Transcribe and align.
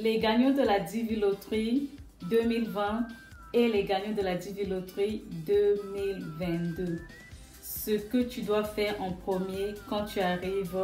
les 0.00 0.18
gagnants 0.18 0.52
de 0.52 0.62
la 0.62 0.80
Divi 0.80 1.16
Loterie 1.16 1.90
2020 2.30 3.06
et 3.52 3.68
les 3.68 3.84
gagnants 3.84 4.14
de 4.16 4.22
la 4.22 4.36
Divi 4.36 4.64
Loterie 4.64 5.22
2022. 5.46 7.00
Ce 7.62 7.90
que 7.92 8.22
tu 8.22 8.42
dois 8.42 8.64
faire 8.64 9.00
en 9.00 9.12
premier 9.12 9.74
quand 9.88 10.04
tu 10.04 10.20
arrives 10.20 10.76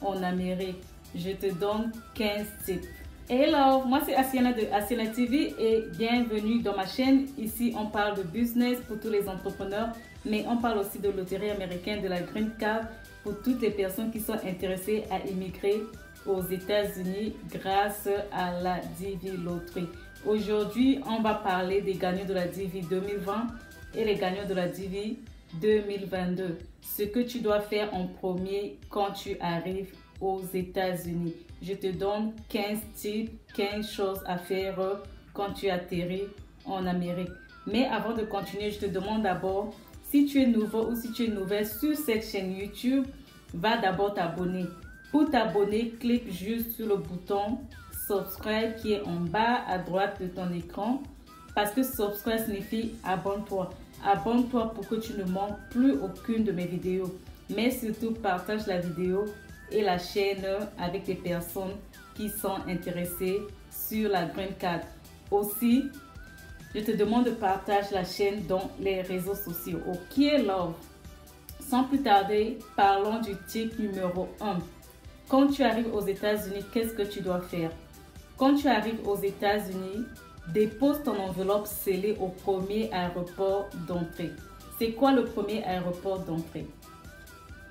en 0.00 0.22
Amérique. 0.22 0.82
Je 1.14 1.30
te 1.30 1.52
donne 1.52 1.92
15 2.14 2.46
tips. 2.64 2.86
Hello, 3.28 3.84
moi 3.86 4.00
c'est 4.04 4.14
Asiana 4.14 4.52
de 4.52 4.62
Asiana 4.72 5.06
TV 5.08 5.54
et 5.58 5.84
bienvenue 5.96 6.60
dans 6.60 6.76
ma 6.76 6.86
chaîne. 6.86 7.26
Ici, 7.38 7.72
on 7.78 7.86
parle 7.86 8.16
de 8.16 8.22
business 8.22 8.78
pour 8.86 8.98
tous 8.98 9.10
les 9.10 9.28
entrepreneurs, 9.28 9.90
mais 10.24 10.44
on 10.48 10.56
parle 10.56 10.78
aussi 10.78 10.98
de 10.98 11.08
loterie 11.08 11.50
américaine, 11.50 12.02
de 12.02 12.08
la 12.08 12.20
Green 12.20 12.50
Card 12.58 12.82
pour 13.22 13.40
toutes 13.42 13.60
les 13.60 13.70
personnes 13.70 14.10
qui 14.10 14.20
sont 14.20 14.38
intéressées 14.44 15.04
à 15.10 15.26
immigrer 15.26 15.82
aux 16.26 16.42
États-Unis 16.42 17.34
grâce 17.50 18.08
à 18.32 18.60
la 18.60 18.80
Divi 18.98 19.36
Loterie. 19.36 19.88
Aujourd'hui, 20.26 21.00
on 21.08 21.20
va 21.20 21.34
parler 21.34 21.80
des 21.80 21.94
gagnants 21.94 22.24
de 22.24 22.34
la 22.34 22.46
Divi 22.46 22.80
2020 22.82 23.46
et 23.94 24.04
les 24.04 24.14
gagnants 24.14 24.46
de 24.48 24.54
la 24.54 24.68
Divi 24.68 25.18
2022. 25.60 26.58
Ce 26.80 27.02
que 27.04 27.20
tu 27.20 27.40
dois 27.40 27.60
faire 27.60 27.92
en 27.94 28.06
premier 28.06 28.78
quand 28.88 29.12
tu 29.12 29.36
arrives 29.40 29.92
aux 30.20 30.42
États-Unis. 30.54 31.34
Je 31.60 31.74
te 31.74 31.88
donne 31.88 32.32
15 32.48 32.78
types, 32.94 33.32
15 33.54 33.90
choses 33.90 34.20
à 34.26 34.38
faire 34.38 34.78
quand 35.32 35.52
tu 35.52 35.68
atterris 35.68 36.28
en 36.64 36.86
Amérique. 36.86 37.30
Mais 37.66 37.86
avant 37.86 38.14
de 38.14 38.22
continuer, 38.22 38.70
je 38.70 38.80
te 38.80 38.86
demande 38.86 39.22
d'abord, 39.22 39.74
si 40.10 40.26
tu 40.26 40.42
es 40.42 40.46
nouveau 40.46 40.88
ou 40.88 40.96
si 40.96 41.12
tu 41.12 41.24
es 41.24 41.28
nouvelle 41.28 41.66
sur 41.66 41.96
cette 41.96 42.24
chaîne 42.24 42.56
YouTube, 42.56 43.06
va 43.54 43.76
d'abord 43.76 44.14
t'abonner. 44.14 44.66
Pour 45.12 45.30
t'abonner, 45.30 45.90
clique 46.00 46.32
juste 46.32 46.72
sur 46.72 46.86
le 46.86 46.96
bouton 46.96 47.58
subscribe 48.06 48.74
qui 48.76 48.94
est 48.94 49.02
en 49.02 49.20
bas 49.20 49.60
à 49.68 49.76
droite 49.76 50.20
de 50.22 50.26
ton 50.26 50.50
écran 50.52 51.02
parce 51.54 51.70
que 51.72 51.82
subscribe 51.82 52.44
signifie 52.46 52.94
abonne-toi. 53.04 53.68
Abonne-toi 54.04 54.72
pour 54.72 54.88
que 54.88 54.94
tu 54.94 55.12
ne 55.12 55.24
manques 55.24 55.58
plus 55.70 55.92
aucune 56.00 56.44
de 56.44 56.52
mes 56.52 56.64
vidéos. 56.64 57.14
Mais 57.54 57.70
surtout, 57.70 58.12
partage 58.12 58.66
la 58.66 58.78
vidéo 58.78 59.26
et 59.70 59.82
la 59.82 59.98
chaîne 59.98 60.46
avec 60.78 61.06
les 61.06 61.14
personnes 61.14 61.76
qui 62.14 62.30
sont 62.30 62.56
intéressées 62.66 63.42
sur 63.70 64.08
la 64.08 64.24
Green 64.24 64.54
Card. 64.58 64.80
Aussi, 65.30 65.90
je 66.74 66.80
te 66.80 66.92
demande 66.92 67.26
de 67.26 67.32
partager 67.32 67.94
la 67.94 68.04
chaîne 68.04 68.46
dans 68.46 68.70
les 68.80 69.02
réseaux 69.02 69.34
sociaux. 69.34 69.80
Ok, 69.86 70.16
love. 70.16 70.72
Sans 71.60 71.84
plus 71.84 72.02
tarder, 72.02 72.58
parlons 72.76 73.20
du 73.20 73.32
type 73.46 73.78
numéro 73.78 74.28
1. 74.40 74.58
Quand 75.32 75.46
tu 75.46 75.62
arrives 75.62 75.94
aux 75.94 76.04
États-Unis, 76.04 76.62
qu'est-ce 76.74 76.92
que 76.92 77.04
tu 77.04 77.22
dois 77.22 77.40
faire? 77.40 77.70
Quand 78.36 78.54
tu 78.54 78.68
arrives 78.68 79.00
aux 79.08 79.16
États-Unis, 79.16 80.04
dépose 80.52 81.02
ton 81.02 81.18
enveloppe 81.18 81.66
scellée 81.66 82.14
au 82.20 82.28
premier 82.28 82.92
aéroport 82.92 83.70
d'entrée. 83.88 84.32
C'est 84.78 84.92
quoi 84.92 85.10
le 85.12 85.24
premier 85.24 85.64
aéroport 85.64 86.18
d'entrée? 86.18 86.66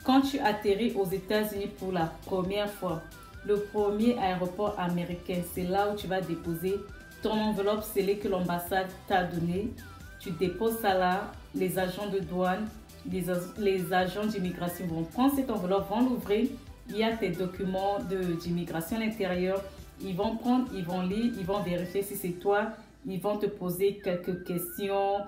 Quand 0.04 0.22
tu 0.22 0.40
atterris 0.40 0.94
aux 0.96 1.06
États-Unis 1.06 1.68
pour 1.78 1.92
la 1.92 2.12
première 2.26 2.68
fois, 2.68 3.04
le 3.46 3.60
premier 3.60 4.18
aéroport 4.18 4.74
américain, 4.80 5.44
c'est 5.54 5.66
là 5.66 5.92
où 5.94 5.96
tu 5.96 6.08
vas 6.08 6.20
déposer 6.20 6.80
ton 7.22 7.34
enveloppe 7.34 7.84
scellée 7.84 8.18
que 8.18 8.28
l'ambassade 8.28 8.90
t'a 9.08 9.24
donnée. 9.24 9.72
Tu 10.20 10.32
déposes 10.32 10.80
ça 10.80 10.96
là, 10.96 11.32
les 11.54 11.78
agents 11.78 12.10
de 12.10 12.18
douane, 12.22 12.68
les, 13.08 13.26
les 13.60 13.94
agents 13.94 14.26
d'immigration 14.26 14.88
vont 14.88 15.04
prendre 15.04 15.36
cette 15.36 15.52
enveloppe, 15.52 15.88
vont 15.92 16.10
l'ouvrir. 16.10 16.48
Il 16.90 16.98
y 16.98 17.04
a 17.04 17.16
tes 17.16 17.30
documents 17.30 18.00
d'immigration 18.42 18.98
à 18.98 19.00
l'intérieur 19.02 19.62
ils 20.04 20.16
vont 20.16 20.36
prendre, 20.36 20.68
ils 20.74 20.84
vont 20.84 21.02
lire, 21.02 21.32
ils 21.38 21.46
vont 21.46 21.62
vérifier 21.62 22.02
si 22.02 22.16
c'est 22.16 22.40
toi. 22.40 22.72
Ils 23.06 23.20
vont 23.20 23.38
te 23.38 23.46
poser 23.46 24.00
quelques 24.04 24.44
questions 24.44 25.22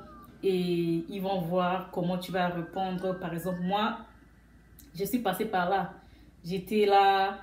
et 0.43 1.03
ils 1.09 1.21
vont 1.21 1.41
voir 1.41 1.89
comment 1.91 2.17
tu 2.17 2.31
vas 2.31 2.47
répondre. 2.47 3.17
Par 3.19 3.33
exemple, 3.33 3.61
moi, 3.61 3.99
je 4.95 5.03
suis 5.05 5.19
passée 5.19 5.45
par 5.45 5.69
là. 5.69 5.93
J'étais 6.45 6.85
là, 6.85 7.39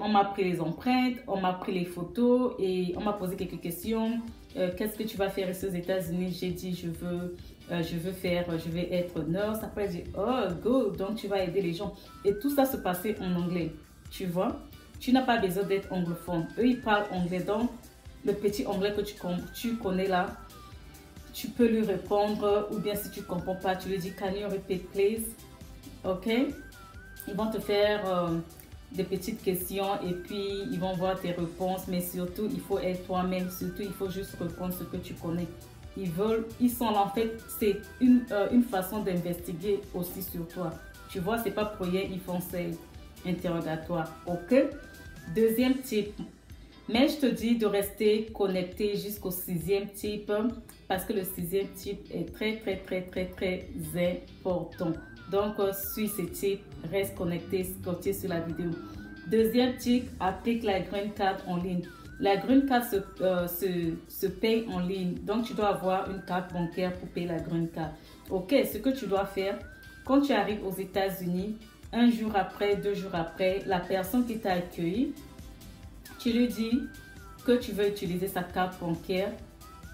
on 0.00 0.08
m'a 0.08 0.24
pris 0.24 0.44
les 0.44 0.60
empreintes, 0.60 1.16
on 1.26 1.40
m'a 1.40 1.54
pris 1.54 1.72
les 1.72 1.84
photos 1.84 2.54
et 2.58 2.94
on 2.96 3.00
m'a 3.00 3.12
posé 3.12 3.36
quelques 3.36 3.60
questions. 3.60 4.20
Euh, 4.56 4.70
qu'est-ce 4.76 4.96
que 4.96 5.02
tu 5.02 5.16
vas 5.16 5.28
faire 5.28 5.50
ici 5.50 5.66
aux 5.66 5.74
États-Unis? 5.74 6.36
J'ai 6.38 6.50
dit, 6.50 6.74
je 6.74 6.88
veux, 6.88 7.36
euh, 7.70 7.82
je 7.82 7.96
veux 7.96 8.12
faire, 8.12 8.46
je 8.58 8.70
vais 8.70 8.92
être 8.92 9.22
nurse. 9.22 9.58
Après, 9.62 9.90
j'ai 9.90 10.02
dit, 10.02 10.10
oh, 10.16 10.44
go, 10.62 10.90
donc 10.90 11.16
tu 11.16 11.26
vas 11.26 11.42
aider 11.42 11.60
les 11.60 11.72
gens. 11.72 11.94
Et 12.24 12.38
tout 12.38 12.50
ça 12.50 12.64
se 12.64 12.76
passait 12.76 13.16
en 13.20 13.34
anglais, 13.34 13.72
tu 14.10 14.26
vois? 14.26 14.56
Tu 15.00 15.12
n'as 15.12 15.22
pas 15.22 15.38
besoin 15.38 15.64
d'être 15.64 15.92
anglophone. 15.92 16.46
Eux, 16.58 16.66
ils 16.66 16.80
parlent 16.80 17.06
anglais. 17.10 17.40
Donc, 17.40 17.70
le 18.24 18.32
petit 18.32 18.66
anglais 18.66 18.92
que 18.96 19.00
tu, 19.02 19.14
tu 19.54 19.76
connais 19.76 20.06
là, 20.06 20.26
tu 21.32 21.48
peux 21.48 21.66
lui 21.66 21.82
répondre. 21.82 22.68
Ou 22.70 22.78
bien 22.78 22.94
si 22.94 23.10
tu 23.10 23.20
ne 23.20 23.24
comprends 23.24 23.56
pas, 23.56 23.76
tu 23.76 23.88
lui 23.88 23.98
dis 23.98 24.12
Can 24.12 24.30
you 24.30 24.48
repeat 24.48 24.90
please? 24.90 25.24
Ok? 26.04 26.28
Ils 27.28 27.34
vont 27.34 27.50
te 27.50 27.58
faire 27.58 28.08
euh, 28.08 28.38
des 28.92 29.02
petites 29.02 29.42
questions 29.42 30.00
et 30.02 30.12
puis 30.12 30.62
ils 30.70 30.78
vont 30.78 30.94
voir 30.94 31.20
tes 31.20 31.32
réponses. 31.32 31.88
Mais 31.88 32.00
surtout, 32.00 32.48
il 32.50 32.60
faut 32.60 32.78
être 32.78 33.04
toi-même. 33.06 33.50
Surtout, 33.50 33.82
il 33.82 33.92
faut 33.92 34.08
juste 34.08 34.36
répondre 34.40 34.72
ce 34.72 34.84
que 34.84 34.96
tu 34.96 35.14
connais. 35.14 35.48
Ils 35.96 36.10
veulent, 36.10 36.46
ils 36.60 36.70
sont 36.70 36.90
là. 36.90 37.02
En 37.02 37.10
fait, 37.10 37.38
c'est 37.58 37.80
une, 38.00 38.24
euh, 38.30 38.48
une 38.52 38.62
façon 38.62 39.02
d'investiguer 39.02 39.80
aussi 39.94 40.22
sur 40.22 40.46
toi. 40.48 40.70
Tu 41.10 41.20
vois, 41.20 41.38
c'est 41.38 41.52
pas 41.52 41.64
pour 41.64 41.86
rien, 41.86 42.02
ils 42.10 42.20
font 42.20 42.40
ça 42.40 42.58
interrogatoire. 43.24 44.12
OK? 44.26 44.54
Deuxième 45.34 45.78
type. 45.78 46.14
Mais 46.88 47.08
je 47.08 47.16
te 47.16 47.26
dis 47.26 47.56
de 47.56 47.66
rester 47.66 48.26
connecté 48.32 48.96
jusqu'au 48.96 49.32
sixième 49.32 49.88
type 49.88 50.30
parce 50.86 51.04
que 51.04 51.12
le 51.12 51.24
sixième 51.24 51.68
type 51.68 52.06
est 52.12 52.32
très, 52.32 52.58
très, 52.58 52.76
très, 52.76 53.02
très, 53.02 53.26
très 53.26 53.68
important. 54.44 54.92
Donc, 55.30 55.58
euh, 55.58 55.72
suis 55.72 56.08
ce 56.08 56.22
type, 56.22 56.62
reste 56.90 57.16
connecté, 57.16 57.64
scotché 57.64 58.12
sur 58.12 58.28
la 58.28 58.40
vidéo. 58.40 58.70
Deuxième 59.28 59.76
type, 59.76 60.08
applique 60.20 60.62
la 60.62 60.80
Green 60.80 61.10
Card 61.12 61.38
en 61.48 61.56
ligne. 61.56 61.82
La 62.18 62.36
Green 62.36 62.64
Card 62.66 62.84
se, 62.84 62.96
euh, 63.20 63.46
se, 63.46 63.94
se, 64.08 64.26
paye 64.26 64.66
en 64.72 64.80
ligne. 64.80 65.14
Donc, 65.22 65.44
tu 65.44 65.54
dois 65.54 65.68
avoir 65.68 66.10
une 66.10 66.22
carte 66.22 66.52
bancaire 66.52 66.92
pour 66.94 67.08
payer 67.08 67.26
la 67.26 67.38
Green 67.38 67.68
Card. 67.68 67.90
OK, 68.30 68.54
ce 68.72 68.78
que 68.78 68.88
tu 68.90 69.06
dois 69.06 69.26
faire, 69.26 69.58
quand 70.04 70.22
tu 70.22 70.32
arrives 70.32 70.64
aux 70.64 70.72
États-Unis, 70.72 71.56
un 71.92 72.10
jour 72.10 72.32
après, 72.34 72.76
deux 72.76 72.94
jours 72.94 73.14
après, 73.14 73.62
la 73.66 73.80
personne 73.80 74.26
qui 74.26 74.38
t'a 74.38 74.52
accueilli, 74.52 75.12
tu 76.18 76.32
lui 76.32 76.48
dis 76.48 76.82
que 77.44 77.52
tu 77.52 77.72
veux 77.72 77.88
utiliser 77.88 78.28
sa 78.28 78.42
carte 78.42 78.80
bancaire, 78.80 79.32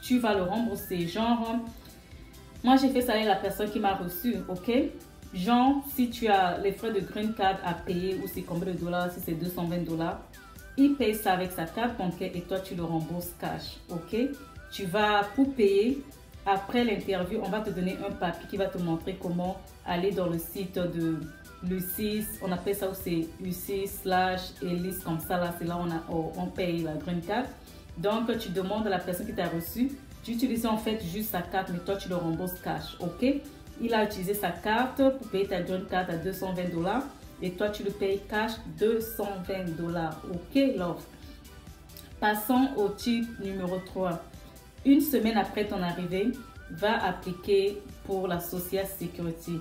tu 0.01 0.19
vas 0.19 0.35
le 0.35 0.43
rembourser. 0.43 1.07
Genre, 1.07 1.57
moi 2.65 2.77
j'ai 2.77 2.89
fait 2.89 3.03
ça 3.03 3.13
avec 3.13 3.27
la 3.27 3.37
personne 3.37 3.71
qui 3.71 3.79
m'a 3.79 3.95
reçu, 3.95 4.37
ok? 4.49 4.73
Genre, 5.35 5.85
si 5.95 6.11
tu 6.11 6.29
as 6.29 6.59
les 6.59 6.73
frais 6.73 6.93
de 6.93 7.01
green 7.01 7.35
card 7.35 7.59
à 7.65 7.75
payer 7.75 8.19
ou 8.23 8.27
c'est 8.27 8.43
combien 8.43 8.73
de 8.73 8.79
dollars, 8.79 9.11
si 9.11 9.21
c'est 9.21 9.33
220 9.33 9.85
dollars, 9.85 10.21
il 10.77 10.95
paye 10.95 11.15
ça 11.15 11.33
avec 11.33 11.53
sa 11.53 11.65
carte 11.65 11.97
bancaire 11.99 12.31
et 12.35 12.41
toi 12.43 12.61
tu 12.61 12.75
le 12.75 12.85
rembourses 12.85 13.33
cash, 13.41 13.79
ok? 13.91 14.17
Tu 14.71 14.87
vas 14.87 15.23
pour 15.35 15.53
payer. 15.55 16.03
Après 16.45 16.83
l'interview, 16.83 17.41
on 17.45 17.49
va 17.49 17.61
te 17.61 17.71
donner 17.71 17.97
un 18.05 18.11
papier 18.11 18.49
qui 18.51 18.57
va 18.57 18.67
te 18.67 18.79
montrer 18.79 19.17
comment 19.21 19.61
aller 19.87 20.11
dans 20.11 20.27
le 20.27 20.39
site 20.39 20.77
de 20.77 21.21
l'UCIS, 21.63 22.27
on 22.43 22.51
appelle 22.51 22.75
ça 22.75 22.89
aussi 22.89 23.29
UCIS 23.41 23.87
slash 24.03 24.41
ELIS, 24.61 24.99
comme 25.05 25.21
ça 25.21 25.39
là, 25.39 25.55
c'est 25.57 25.65
là 25.65 25.79
on, 25.79 25.89
a, 25.89 26.03
on 26.11 26.47
paye 26.47 26.83
la 26.83 26.95
green 26.95 27.21
card. 27.21 27.45
Donc 27.99 28.37
tu 28.39 28.49
demandes 28.49 28.87
à 28.89 28.91
la 28.91 28.99
personne 28.99 29.27
qui 29.27 29.35
t'a 29.35 29.49
reçu, 29.49 29.93
tu 30.25 30.37
en 30.67 30.77
fait 30.77 31.01
juste 31.05 31.31
sa 31.31 31.43
carte, 31.43 31.71
mais 31.73 31.79
toi 31.79 31.97
tu 31.97 32.09
le 32.09 32.17
rembourses 32.17 32.59
cash, 32.63 32.97
ok? 32.99 33.25
Il 33.81 33.95
a 33.95 34.05
utilisé 34.05 34.35
sa 34.35 34.51
carte 34.51 34.97
pour 34.97 35.29
payer 35.29 35.47
ta 35.47 35.61
green 35.61 35.85
card 35.89 36.07
à 36.09 36.17
220 36.17 36.73
dollars 36.73 37.05
et 37.43 37.51
toi 37.51 37.69
tu 37.69 37.83
le 37.83 37.91
payes 37.91 38.21
cash 38.29 38.53
220 38.79 39.77
dollars, 39.77 40.21
ok 40.33 40.77
love 40.77 41.03
Passons 42.21 42.69
au 42.77 42.89
type 42.89 43.27
numéro 43.41 43.79
3. 43.85 44.23
Une 44.87 45.01
semaine 45.01 45.37
après 45.37 45.67
ton 45.67 45.83
arrivée, 45.83 46.31
va 46.73 47.05
appliquer 47.05 47.79
pour 48.05 48.29
la 48.29 48.41
Social 48.41 48.87
Security. 48.87 49.59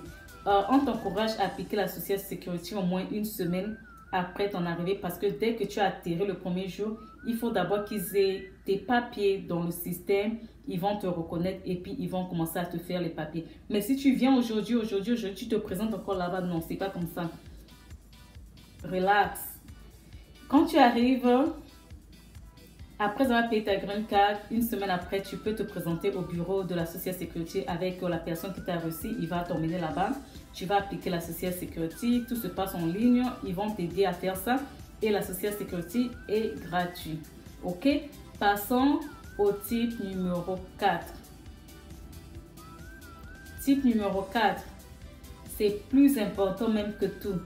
Euh, 0.47 0.61
on 0.69 0.79
t'encourage 0.79 1.31
à 1.39 1.45
appliquer 1.45 1.75
la 1.75 1.87
Social 1.87 2.19
Security 2.19 2.75
au 2.75 2.81
moins 2.81 3.03
une 3.11 3.25
semaine 3.25 3.77
après 4.11 4.49
ton 4.49 4.65
arrivée 4.65 4.95
parce 4.95 5.17
que 5.17 5.27
dès 5.27 5.55
que 5.55 5.63
tu 5.63 5.79
as 5.79 5.85
atterri 5.85 6.25
le 6.25 6.33
premier 6.33 6.67
jour, 6.67 6.97
il 7.27 7.35
faut 7.35 7.51
d'abord 7.51 7.85
qu'ils 7.85 8.15
aient 8.17 8.51
tes 8.65 8.77
papiers 8.77 9.39
dans 9.39 9.63
le 9.63 9.71
système. 9.71 10.37
Ils 10.67 10.79
vont 10.79 10.97
te 10.97 11.07
reconnaître 11.07 11.61
et 11.65 11.75
puis 11.75 11.95
ils 11.99 12.09
vont 12.09 12.25
commencer 12.25 12.57
à 12.57 12.65
te 12.65 12.77
faire 12.77 13.01
les 13.01 13.09
papiers. 13.09 13.45
Mais 13.69 13.81
si 13.81 13.95
tu 13.95 14.13
viens 14.13 14.35
aujourd'hui, 14.35 14.75
aujourd'hui, 14.75 15.13
aujourd'hui, 15.13 15.35
tu 15.35 15.47
te 15.47 15.55
présentes 15.55 15.93
encore 15.93 16.15
là-bas, 16.15 16.41
non, 16.41 16.61
c'est 16.61 16.75
pas 16.75 16.89
comme 16.89 17.07
ça. 17.13 17.29
Relax. 18.83 19.39
Quand 20.47 20.65
tu 20.65 20.77
arrives, 20.77 21.27
après 22.99 23.23
avoir 23.25 23.49
payé 23.49 23.63
ta 23.63 23.75
green 23.77 24.05
card, 24.05 24.37
une 24.51 24.61
semaine 24.61 24.89
après, 24.89 25.21
tu 25.21 25.37
peux 25.37 25.55
te 25.55 25.63
présenter 25.63 26.13
au 26.13 26.21
bureau 26.21 26.63
de 26.63 26.75
la 26.75 26.85
Social 26.85 27.15
Security 27.15 27.63
avec 27.67 28.01
la 28.01 28.17
personne 28.17 28.53
qui 28.53 28.61
t'a 28.61 28.77
reçu. 28.77 29.15
Il 29.19 29.27
va 29.27 29.39
t'emmener 29.39 29.79
là-bas. 29.79 30.11
Tu 30.53 30.65
vas 30.65 30.77
appliquer 30.77 31.09
la 31.09 31.21
Social 31.21 31.53
Security. 31.53 32.25
Tout 32.27 32.35
se 32.35 32.47
passe 32.47 32.75
en 32.75 32.85
ligne. 32.85 33.23
Ils 33.45 33.55
vont 33.55 33.71
t'aider 33.71 34.05
à 34.05 34.13
faire 34.13 34.35
ça. 34.35 34.57
Et 35.01 35.09
la 35.09 35.21
Social 35.21 35.53
Security 35.53 36.11
est 36.27 36.59
gratuite. 36.67 37.27
Ok? 37.63 37.87
Passons 38.39 38.99
au 39.37 39.51
type 39.51 39.99
numéro 40.03 40.57
4. 40.77 41.05
Type 43.63 43.85
numéro 43.85 44.23
4, 44.23 44.63
c'est 45.55 45.87
plus 45.89 46.17
important 46.17 46.67
même 46.69 46.93
que 46.99 47.05
tout. 47.05 47.39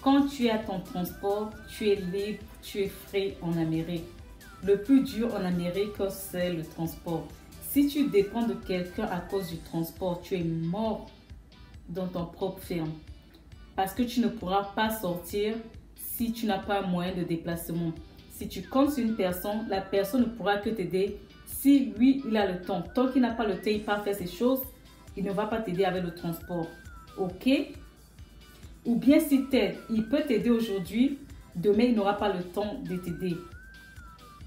Quand 0.00 0.26
tu 0.26 0.48
as 0.48 0.58
ton 0.58 0.80
transport, 0.80 1.50
tu 1.68 1.88
es 1.88 1.96
libre, 1.96 2.42
tu 2.62 2.82
es 2.82 2.88
frais 2.88 3.36
en 3.42 3.56
Amérique. 3.58 4.04
Le 4.64 4.80
plus 4.80 5.02
dur 5.02 5.34
en 5.34 5.44
Amérique, 5.44 5.94
c'est 6.10 6.52
le 6.52 6.64
transport. 6.64 7.26
Si 7.70 7.88
tu 7.88 8.08
dépends 8.08 8.46
de 8.46 8.54
quelqu'un 8.54 9.04
à 9.04 9.18
cause 9.18 9.50
du 9.50 9.58
transport, 9.58 10.20
tu 10.20 10.36
es 10.36 10.44
mort 10.44 11.10
dans 11.88 12.06
ton 12.06 12.26
propre 12.26 12.60
ferme. 12.60 12.92
Parce 13.74 13.92
que 13.92 14.02
tu 14.02 14.20
ne 14.20 14.28
pourras 14.28 14.64
pas 14.74 14.90
sortir 14.90 15.54
si 15.96 16.32
tu 16.32 16.46
n'as 16.46 16.58
pas 16.58 16.80
un 16.80 16.86
moyen 16.86 17.14
de 17.14 17.24
déplacement. 17.24 17.92
Si 18.30 18.48
tu 18.48 18.62
comptes 18.62 18.92
sur 18.92 19.04
une 19.04 19.16
personne, 19.16 19.66
la 19.68 19.80
personne 19.80 20.20
ne 20.20 20.26
pourra 20.26 20.58
que 20.58 20.70
t'aider 20.70 21.18
si 21.46 21.86
lui, 21.96 22.22
il 22.24 22.36
a 22.36 22.50
le 22.50 22.62
temps. 22.62 22.82
Tant 22.94 23.08
qu'il 23.08 23.22
n'a 23.22 23.32
pas 23.32 23.46
le 23.46 23.56
temps, 23.56 23.70
il 23.70 23.82
pas 23.82 23.98
faire 24.00 24.14
ses 24.14 24.28
choses, 24.28 24.60
il 25.16 25.24
ne 25.24 25.32
va 25.32 25.46
pas 25.46 25.60
t'aider 25.60 25.84
avec 25.84 26.04
le 26.04 26.14
transport. 26.14 26.68
OK? 27.16 27.48
Ou 28.88 28.96
bien 28.96 29.20
si 29.20 29.44
t'aide, 29.44 29.76
il 29.90 30.08
peut 30.08 30.22
t'aider 30.26 30.48
aujourd'hui, 30.48 31.18
demain, 31.54 31.84
il 31.84 31.94
n'aura 31.94 32.14
pas 32.14 32.32
le 32.32 32.42
temps 32.42 32.80
de 32.88 32.96
t'aider. 32.96 33.36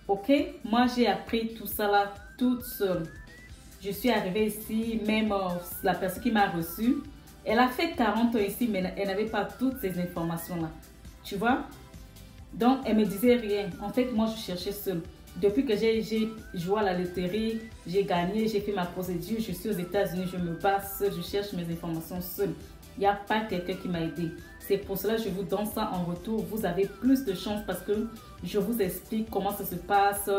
OK? 0.07 0.31
Moi, 0.65 0.87
j'ai 0.95 1.05
appris 1.05 1.53
tout 1.53 1.67
ça 1.67 1.87
là 1.87 2.11
toute 2.39 2.63
seule. 2.63 3.03
Je 3.83 3.91
suis 3.91 4.09
arrivée 4.09 4.47
ici, 4.47 4.99
même 5.05 5.31
euh, 5.31 5.49
la 5.83 5.93
personne 5.93 6.23
qui 6.23 6.31
m'a 6.31 6.47
reçue, 6.47 7.03
elle 7.45 7.59
a 7.59 7.67
fait 7.67 7.91
40 7.91 8.35
ans 8.35 8.39
ici, 8.39 8.67
mais 8.67 8.91
elle 8.97 9.09
n'avait 9.09 9.27
pas 9.27 9.45
toutes 9.45 9.79
ces 9.79 9.99
informations-là. 9.99 10.71
Tu 11.23 11.35
vois? 11.35 11.59
Donc, 12.51 12.79
elle 12.85 12.97
me 12.97 13.05
disait 13.05 13.35
rien. 13.35 13.69
En 13.79 13.89
fait, 13.89 14.11
moi, 14.11 14.27
je 14.35 14.41
cherchais 14.41 14.71
seule. 14.71 15.03
Depuis 15.39 15.65
que 15.65 15.77
j'ai 15.77 16.01
joué 16.55 16.79
à 16.79 16.83
la 16.83 16.97
loterie, 16.97 17.59
j'ai 17.85 18.03
gagné, 18.03 18.47
j'ai 18.47 18.59
fait 18.59 18.73
ma 18.73 18.85
procédure, 18.85 19.37
je 19.39 19.51
suis 19.51 19.69
aux 19.69 19.73
États-Unis, 19.73 20.25
je 20.31 20.37
me 20.37 20.55
bats 20.55 20.81
seule, 20.81 21.13
je 21.15 21.21
cherche 21.21 21.53
mes 21.53 21.71
informations 21.71 22.19
seule. 22.19 22.53
Il 22.97 23.01
n'y 23.01 23.07
a 23.07 23.13
pas 23.13 23.41
quelqu'un 23.41 23.73
qui 23.73 23.87
m'a 23.87 24.01
aidé. 24.01 24.31
C'est 24.59 24.77
pour 24.77 24.97
cela 24.97 25.15
que 25.15 25.23
je 25.23 25.29
vous 25.29 25.43
donne 25.43 25.65
ça 25.65 25.91
en 25.93 26.03
retour. 26.03 26.43
Vous 26.45 26.65
avez 26.65 26.85
plus 26.85 27.25
de 27.25 27.33
chance 27.33 27.61
parce 27.65 27.81
que 27.81 28.07
je 28.43 28.59
vous 28.59 28.81
explique 28.81 29.29
comment 29.29 29.51
ça 29.51 29.65
se 29.65 29.75
passe, 29.75 30.29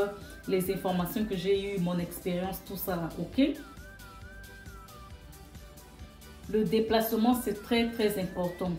les 0.49 0.73
informations 0.73 1.25
que 1.25 1.37
j'ai 1.37 1.75
eues, 1.75 1.81
mon 1.81 1.99
expérience, 1.99 2.63
tout 2.67 2.77
ça 2.77 3.09
ok? 3.19 3.55
Le 6.51 6.65
déplacement, 6.65 7.35
c'est 7.35 7.63
très 7.63 7.91
très 7.91 8.21
important. 8.21 8.73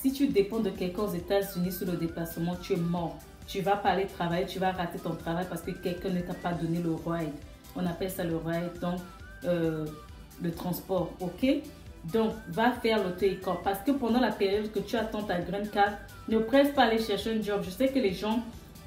Si 0.00 0.12
tu 0.12 0.28
dépends 0.28 0.60
de 0.60 0.70
quelqu'un 0.70 1.02
aux 1.02 1.12
États-Unis 1.12 1.72
sur 1.72 1.86
le 1.86 1.96
déplacement, 1.96 2.56
tu 2.56 2.74
es 2.74 2.76
mort. 2.76 3.18
Tu 3.46 3.60
vas 3.60 3.76
pas 3.76 3.90
aller 3.90 4.06
travailler, 4.06 4.46
tu 4.46 4.58
vas 4.58 4.72
rater 4.72 4.98
ton 4.98 5.14
travail 5.14 5.46
parce 5.48 5.62
que 5.62 5.72
quelqu'un 5.72 6.10
ne 6.10 6.20
t'a 6.20 6.34
pas 6.34 6.52
donné 6.52 6.80
le 6.80 6.94
ride. 6.94 7.32
On 7.74 7.84
appelle 7.86 8.10
ça 8.10 8.24
le 8.24 8.36
ride, 8.36 8.78
donc 8.80 9.00
euh, 9.44 9.86
le 10.42 10.52
transport, 10.52 11.12
ok? 11.20 11.46
Donc, 12.04 12.32
va 12.48 12.72
faire 12.72 13.02
l'auto-école 13.02 13.58
parce 13.62 13.80
que 13.80 13.90
pendant 13.90 14.20
la 14.20 14.30
période 14.30 14.70
que 14.72 14.78
tu 14.78 14.96
attends 14.96 15.22
ta 15.22 15.40
green 15.40 15.68
card, 15.68 15.92
ne 16.28 16.38
presse 16.38 16.70
pas 16.72 16.84
aller 16.84 16.98
chercher 16.98 17.38
un 17.38 17.42
job. 17.42 17.60
Je 17.62 17.70
sais 17.70 17.88
que 17.88 17.98
les 17.98 18.12
gens, 18.12 18.42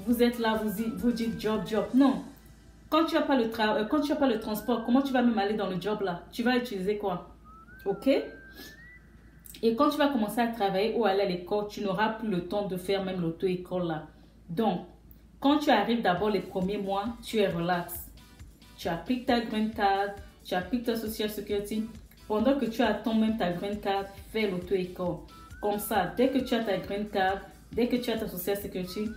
vous 0.06 0.24
êtes 0.24 0.40
là, 0.40 0.62
vous, 0.98 1.12
dites 1.12 1.40
job, 1.40 1.62
job. 1.68 1.86
Non. 1.94 2.24
Quand 2.90 3.06
tu 3.06 3.16
n'as 3.16 3.22
pas, 3.22 3.38
le 3.38 3.46
euh, 3.46 4.16
pas 4.16 4.28
le 4.28 4.40
transport, 4.40 4.84
comment 4.86 5.02
tu 5.02 5.14
vas 5.14 5.22
même 5.22 5.38
aller 5.38 5.54
dans 5.54 5.70
le 5.70 5.80
job 5.80 6.02
là? 6.02 6.24
Tu 6.32 6.44
vas 6.44 6.58
utiliser 6.58 6.98
quoi? 6.98 7.30
Ok? 7.86 8.08
Et 9.64 9.76
quand 9.76 9.90
tu 9.90 9.98
vas 9.98 10.08
commencer 10.08 10.42
à 10.42 10.48
travailler 10.48 10.96
ou 10.96 11.06
aller 11.06 11.22
à 11.22 11.26
l'école, 11.26 11.68
tu 11.70 11.82
n'auras 11.82 12.10
plus 12.10 12.28
le 12.28 12.48
temps 12.48 12.68
de 12.68 12.78
faire 12.78 13.04
même 13.04 13.22
l'auto-école 13.22 13.88
là. 13.88 14.08
Donc, 14.50 14.82
quand 15.40 15.60
tu 15.60 15.70
arrives 15.70 16.02
d'abord 16.02 16.30
les 16.30 16.42
premiers 16.42 16.78
mois, 16.78 17.06
tu 17.24 17.38
es 17.38 17.48
relax. 17.48 18.08
Tu 18.78 18.88
appliques 18.88 19.26
ta 19.26 19.40
green 19.40 19.72
card, 19.72 20.10
tu 20.44 20.56
appliques 20.56 20.84
ta 20.84 20.96
social 20.96 21.30
security. 21.30 21.86
Pendant 22.32 22.58
que 22.58 22.64
tu 22.64 22.82
attends 22.82 23.16
même 23.16 23.36
ta 23.36 23.52
green 23.52 23.78
card, 23.82 24.06
fais 24.32 24.50
l'auto-école. 24.50 25.18
Comme 25.62 25.80
ça, 25.80 26.14
dès 26.16 26.30
que 26.30 26.38
tu 26.38 26.54
as 26.54 26.64
ta 26.64 26.78
green 26.78 27.10
card, 27.10 27.40
dès 27.74 27.90
que 27.90 27.98
tu 27.98 28.10
as 28.10 28.18
ta 28.18 28.26
social 28.26 28.56
security, 28.56 29.10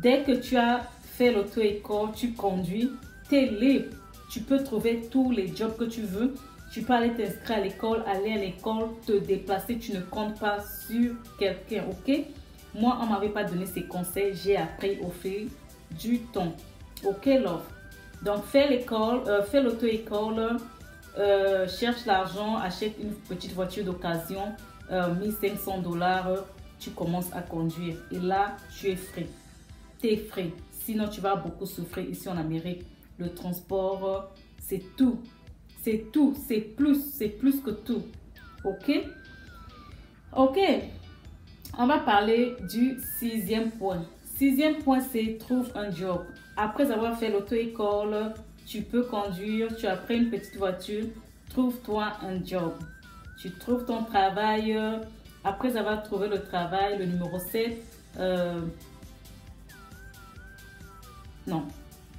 dès 0.00 0.22
que 0.22 0.32
tu 0.32 0.56
as 0.56 0.80
fait 1.02 1.32
l'auto-école, 1.32 2.12
tu 2.16 2.32
conduis, 2.32 2.88
tu 3.28 3.36
es 3.36 3.44
libre. 3.44 3.94
Tu 4.30 4.40
peux 4.40 4.64
trouver 4.64 5.02
tous 5.10 5.32
les 5.32 5.54
jobs 5.54 5.76
que 5.76 5.84
tu 5.84 6.00
veux. 6.00 6.32
Tu 6.72 6.80
peux 6.80 6.94
aller 6.94 7.10
t'inscrire 7.10 7.58
à 7.58 7.60
l'école, 7.60 8.04
aller 8.06 8.32
à 8.32 8.38
l'école, 8.38 8.88
te 9.06 9.18
déplacer. 9.18 9.76
Tu 9.76 9.92
ne 9.92 10.00
comptes 10.00 10.40
pas 10.40 10.60
sur 10.88 11.12
quelqu'un, 11.38 11.84
ok? 11.90 12.20
Moi, 12.74 12.96
on 13.02 13.04
ne 13.04 13.10
m'avait 13.10 13.28
pas 13.28 13.44
donné 13.44 13.66
ces 13.66 13.82
conseils. 13.82 14.34
J'ai 14.34 14.56
appris 14.56 14.98
au 15.02 15.10
fil 15.10 15.48
du 15.90 16.20
temps. 16.20 16.54
Ok, 17.04 17.26
love? 17.26 17.64
Donc, 18.24 18.46
fais 18.46 18.66
l'école, 18.66 19.24
euh, 19.26 19.42
fais 19.42 19.60
l'auto-école. 19.60 20.56
Euh, 21.18 21.68
cherche 21.68 22.06
l'argent, 22.06 22.56
achète 22.56 22.94
une 23.00 23.12
petite 23.12 23.52
voiture 23.52 23.84
d'occasion, 23.84 24.54
1500 24.90 25.78
euh, 25.78 25.82
dollars, 25.82 26.28
tu 26.78 26.90
commences 26.90 27.32
à 27.32 27.42
conduire. 27.42 27.96
Et 28.10 28.18
là, 28.18 28.56
tu 28.76 28.88
es 28.88 28.96
frais. 28.96 29.26
Tu 30.00 30.08
es 30.08 30.16
frais. 30.16 30.50
Sinon, 30.70 31.08
tu 31.08 31.20
vas 31.20 31.36
beaucoup 31.36 31.66
souffrir 31.66 32.08
ici 32.08 32.28
en 32.28 32.36
Amérique. 32.36 32.82
Le 33.18 33.32
transport, 33.32 34.32
c'est 34.58 34.82
tout. 34.96 35.20
C'est 35.82 36.06
tout. 36.12 36.34
C'est 36.48 36.60
plus. 36.60 37.12
C'est 37.12 37.28
plus 37.28 37.60
que 37.60 37.70
tout. 37.70 38.02
OK? 38.64 38.90
OK. 40.36 40.58
On 41.78 41.86
va 41.86 41.98
parler 41.98 42.56
du 42.68 42.98
sixième 43.18 43.70
point. 43.70 44.04
Sixième 44.36 44.78
point, 44.78 45.00
c'est 45.00 45.38
trouve 45.38 45.70
un 45.74 45.90
job. 45.90 46.24
Après 46.56 46.90
avoir 46.90 47.16
fait 47.16 47.30
l'auto-école, 47.30 48.34
tu 48.72 48.80
peux 48.80 49.02
conduire, 49.02 49.76
tu 49.76 49.86
as 49.86 49.96
pris 49.96 50.16
une 50.16 50.30
petite 50.30 50.56
voiture, 50.56 51.04
trouve-toi 51.50 52.10
un 52.22 52.42
job. 52.42 52.72
Tu 53.38 53.50
trouves 53.50 53.84
ton 53.84 54.02
travail. 54.04 54.74
Euh, 54.74 54.96
après 55.44 55.76
avoir 55.76 56.02
trouvé 56.02 56.26
le 56.26 56.42
travail, 56.42 56.96
le 56.96 57.04
numéro 57.04 57.38
7, 57.38 57.84
euh, 58.18 58.62
non, 61.46 61.64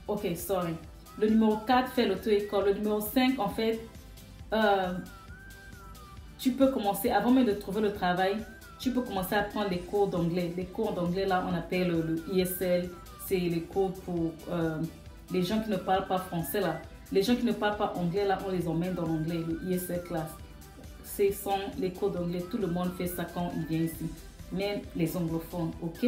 ok, 0.07 0.27
sorry. 0.35 0.75
Le 1.19 1.29
numéro 1.29 1.57
4 1.65 1.91
fait 1.91 2.05
l'auto-école. 2.05 2.65
Le 2.65 2.73
numéro 2.73 3.01
5, 3.01 3.39
en 3.39 3.49
fait, 3.49 3.79
euh, 4.53 4.93
tu 6.37 6.51
peux 6.51 6.67
commencer, 6.67 7.09
avant 7.09 7.31
même 7.31 7.45
de 7.45 7.53
trouver 7.53 7.81
le 7.81 7.93
travail, 7.93 8.37
tu 8.77 8.91
peux 8.91 9.01
commencer 9.01 9.33
à 9.33 9.41
prendre 9.41 9.71
les 9.71 9.79
cours 9.79 10.07
d'anglais. 10.07 10.53
Les 10.55 10.65
cours 10.65 10.93
d'anglais, 10.93 11.25
là, 11.25 11.43
on 11.49 11.55
appelle 11.55 11.87
le, 11.87 12.23
ISL. 12.31 12.89
C'est 13.25 13.39
les 13.39 13.61
cours 13.61 13.93
pour 14.01 14.33
les 15.33 15.43
gens 15.43 15.59
qui 15.59 15.69
ne 15.69 15.77
parlent 15.77 16.07
pas 16.07 16.19
français 16.19 16.61
là, 16.61 16.79
les 17.11 17.23
gens 17.23 17.35
qui 17.35 17.45
ne 17.45 17.51
parlent 17.51 17.77
pas 17.77 17.93
anglais 17.95 18.25
là, 18.25 18.37
on 18.47 18.51
les 18.51 18.67
emmène 18.67 18.93
dans 18.93 19.05
l'anglais, 19.05 19.41
le 19.47 19.59
ISL 19.69 20.03
class. 20.03 20.29
Ce 21.03 21.31
sont 21.31 21.59
les 21.77 21.91
cours 21.91 22.11
d'anglais, 22.11 22.43
tout 22.49 22.57
le 22.57 22.67
monde 22.67 22.91
fait 22.97 23.07
ça 23.07 23.25
quand 23.25 23.51
il 23.55 23.65
vient 23.65 23.85
ici, 23.85 24.09
même 24.51 24.81
les 24.95 25.15
anglophones, 25.17 25.71
ok? 25.81 26.05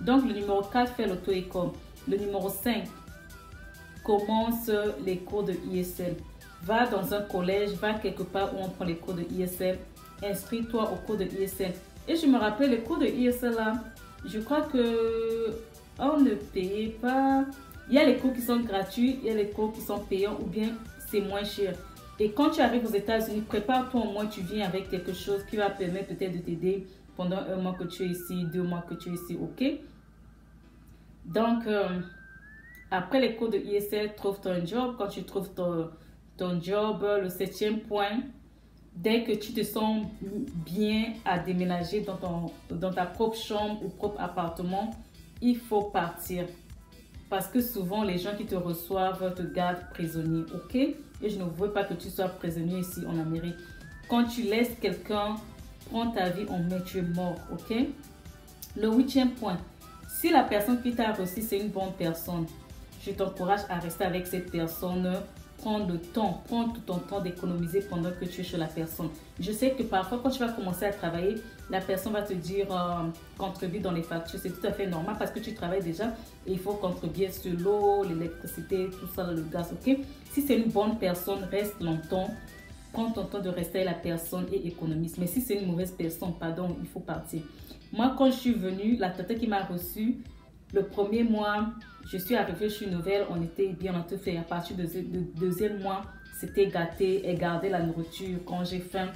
Donc 0.00 0.24
le 0.26 0.32
numéro 0.34 0.62
4 0.62 0.94
fait 0.94 1.06
l'auto-école. 1.06 1.70
Le 2.06 2.16
numéro 2.16 2.48
5 2.48 2.84
commence 4.04 4.70
les 5.04 5.18
cours 5.18 5.42
de 5.42 5.54
ISL. 5.70 6.14
Va 6.62 6.86
dans 6.86 7.12
un 7.12 7.22
collège, 7.22 7.70
va 7.72 7.94
quelque 7.94 8.22
part 8.22 8.54
où 8.54 8.58
on 8.62 8.68
prend 8.68 8.84
les 8.84 8.96
cours 8.96 9.14
de 9.14 9.22
ISL, 9.22 9.78
inscris-toi 10.22 10.90
au 10.90 10.96
cours 11.06 11.16
de 11.16 11.24
ISL. 11.24 11.72
Et 12.06 12.16
je 12.16 12.26
me 12.26 12.38
rappelle, 12.38 12.70
les 12.70 12.80
cours 12.80 12.98
de 12.98 13.06
ISL 13.06 13.54
là, 13.54 13.74
je 14.24 14.38
crois 14.40 14.62
que 14.62 15.54
on 15.98 16.20
ne 16.20 16.30
payait 16.30 16.96
pas 17.00 17.44
il 17.88 17.94
y 17.94 17.98
a 17.98 18.04
les 18.04 18.16
cours 18.16 18.32
qui 18.32 18.42
sont 18.42 18.60
gratuits, 18.60 19.18
il 19.22 19.28
y 19.28 19.30
a 19.30 19.34
les 19.34 19.50
cours 19.50 19.72
qui 19.72 19.80
sont 19.80 19.98
payants 20.00 20.38
ou 20.40 20.46
bien 20.46 20.70
c'est 21.10 21.20
moins 21.20 21.44
cher. 21.44 21.74
Et 22.20 22.32
quand 22.32 22.50
tu 22.50 22.60
arrives 22.60 22.84
aux 22.84 22.94
États-Unis, 22.94 23.42
prépare-toi 23.42 24.00
au 24.00 24.12
moins, 24.12 24.26
tu 24.26 24.40
viens 24.40 24.66
avec 24.66 24.90
quelque 24.90 25.12
chose 25.12 25.44
qui 25.48 25.56
va 25.56 25.70
permettre 25.70 26.08
peut-être 26.08 26.32
de 26.32 26.38
t'aider 26.38 26.86
pendant 27.16 27.38
un 27.38 27.56
mois 27.56 27.74
que 27.74 27.84
tu 27.84 28.02
es 28.02 28.08
ici, 28.08 28.44
deux 28.52 28.62
mois 28.62 28.84
que 28.88 28.94
tu 28.94 29.10
es 29.10 29.12
ici, 29.12 29.38
ok? 29.40 29.64
Donc, 31.24 31.66
euh, 31.66 32.00
après 32.90 33.20
les 33.20 33.36
cours 33.36 33.50
de 33.50 33.58
ISL, 33.58 34.14
trouve 34.16 34.40
ton 34.40 34.64
job. 34.66 34.96
Quand 34.98 35.08
tu 35.08 35.22
trouves 35.22 35.50
ton, 35.54 35.90
ton 36.36 36.60
job, 36.60 37.06
le 37.22 37.28
septième 37.28 37.80
point, 37.80 38.20
dès 38.94 39.22
que 39.24 39.32
tu 39.32 39.52
te 39.52 39.62
sens 39.62 40.06
bien 40.66 41.12
à 41.24 41.38
déménager 41.38 42.00
dans, 42.00 42.16
ton, 42.16 42.50
dans 42.70 42.92
ta 42.92 43.06
propre 43.06 43.36
chambre 43.36 43.84
ou 43.84 43.88
propre 43.88 44.20
appartement, 44.20 44.90
il 45.40 45.56
faut 45.56 45.82
partir. 45.82 46.46
Parce 47.30 47.46
que 47.46 47.60
souvent, 47.60 48.02
les 48.02 48.18
gens 48.18 48.34
qui 48.36 48.46
te 48.46 48.54
reçoivent 48.54 49.34
te 49.34 49.42
gardent 49.42 49.84
prisonnier, 49.92 50.44
ok? 50.54 50.74
Et 50.74 50.96
je 51.28 51.38
ne 51.38 51.44
veux 51.44 51.70
pas 51.70 51.84
que 51.84 51.94
tu 51.94 52.08
sois 52.08 52.28
prisonnier 52.28 52.80
ici 52.80 53.00
en 53.06 53.18
Amérique. 53.18 53.56
Quand 54.08 54.24
tu 54.24 54.42
laisses 54.42 54.74
quelqu'un 54.80 55.36
prendre 55.90 56.14
ta 56.14 56.30
vie, 56.30 56.46
on 56.48 56.58
met, 56.58 56.82
tu 56.84 56.98
es 56.98 57.02
mort, 57.02 57.36
ok? 57.52 57.76
Le 58.76 58.88
huitième 58.88 59.32
point. 59.32 59.58
Si 60.08 60.30
la 60.30 60.44
personne 60.44 60.80
qui 60.80 60.94
t'a 60.94 61.12
reçu, 61.12 61.42
c'est 61.42 61.58
une 61.58 61.68
bonne 61.68 61.92
personne, 61.98 62.46
je 63.04 63.10
t'encourage 63.10 63.60
à 63.68 63.78
rester 63.78 64.04
avec 64.04 64.26
cette 64.26 64.50
personne 64.50 65.12
prendre 65.58 65.92
le 65.92 65.98
temps, 65.98 66.42
prendre 66.46 66.72
tout 66.72 66.80
ton 66.80 66.98
temps 66.98 67.20
d'économiser 67.20 67.80
pendant 67.80 68.10
que 68.10 68.24
tu 68.24 68.40
es 68.40 68.44
chez 68.44 68.56
la 68.56 68.66
personne. 68.66 69.10
Je 69.38 69.52
sais 69.52 69.72
que 69.72 69.82
parfois, 69.82 70.20
quand 70.22 70.30
tu 70.30 70.38
vas 70.38 70.52
commencer 70.52 70.86
à 70.86 70.92
travailler, 70.92 71.36
la 71.70 71.80
personne 71.80 72.12
va 72.12 72.22
te 72.22 72.32
dire 72.32 72.66
euh, 72.70 73.08
contribuer 73.36 73.80
dans 73.80 73.92
les 73.92 74.02
factures. 74.02 74.38
C'est 74.42 74.58
tout 74.58 74.66
à 74.66 74.72
fait 74.72 74.86
normal 74.86 75.16
parce 75.18 75.30
que 75.30 75.38
tu 75.40 75.54
travailles 75.54 75.82
déjà 75.82 76.08
et 76.46 76.52
il 76.52 76.58
faut 76.58 76.74
contribuer 76.74 77.30
sur 77.30 77.52
l'eau, 77.58 78.04
l'électricité, 78.04 78.88
tout 78.90 79.06
ça, 79.14 79.30
le 79.30 79.42
gaz, 79.42 79.72
ok? 79.72 79.98
Si 80.32 80.42
c'est 80.42 80.56
une 80.56 80.70
bonne 80.70 80.98
personne, 80.98 81.44
reste 81.50 81.80
longtemps. 81.80 82.30
Prends 82.92 83.10
ton 83.10 83.24
temps 83.26 83.40
de 83.40 83.50
rester 83.50 83.80
avec 83.80 83.88
la 83.88 83.94
personne 83.94 84.46
et 84.50 84.66
économise. 84.66 85.18
Mais 85.18 85.26
si 85.26 85.42
c'est 85.42 85.56
une 85.56 85.66
mauvaise 85.66 85.92
personne, 85.92 86.32
pardon, 86.38 86.76
il 86.80 86.86
faut 86.86 87.00
partir. 87.00 87.42
Moi, 87.92 88.14
quand 88.16 88.26
je 88.26 88.36
suis 88.36 88.54
venue, 88.54 88.96
la 88.96 89.10
tête 89.10 89.38
qui 89.38 89.46
m'a 89.46 89.62
reçue, 89.62 90.18
le 90.72 90.84
premier 90.84 91.22
mois, 91.22 91.66
je 92.06 92.16
suis 92.16 92.34
arrivée, 92.34 92.68
je 92.68 92.74
suis 92.74 92.86
nouvelle, 92.86 93.26
on 93.30 93.42
était 93.42 93.68
bien 93.68 93.94
en 93.94 94.02
tout 94.02 94.16
fait. 94.16 94.36
À 94.36 94.42
partir 94.42 94.76
du 94.76 94.86
deuxième 95.36 95.82
mois, 95.82 96.02
c'était 96.38 96.68
gâté 96.68 97.28
et 97.28 97.34
garder 97.34 97.68
la 97.68 97.82
nourriture. 97.82 98.38
Quand 98.46 98.64
j'ai 98.64 98.80
faim, 98.80 99.08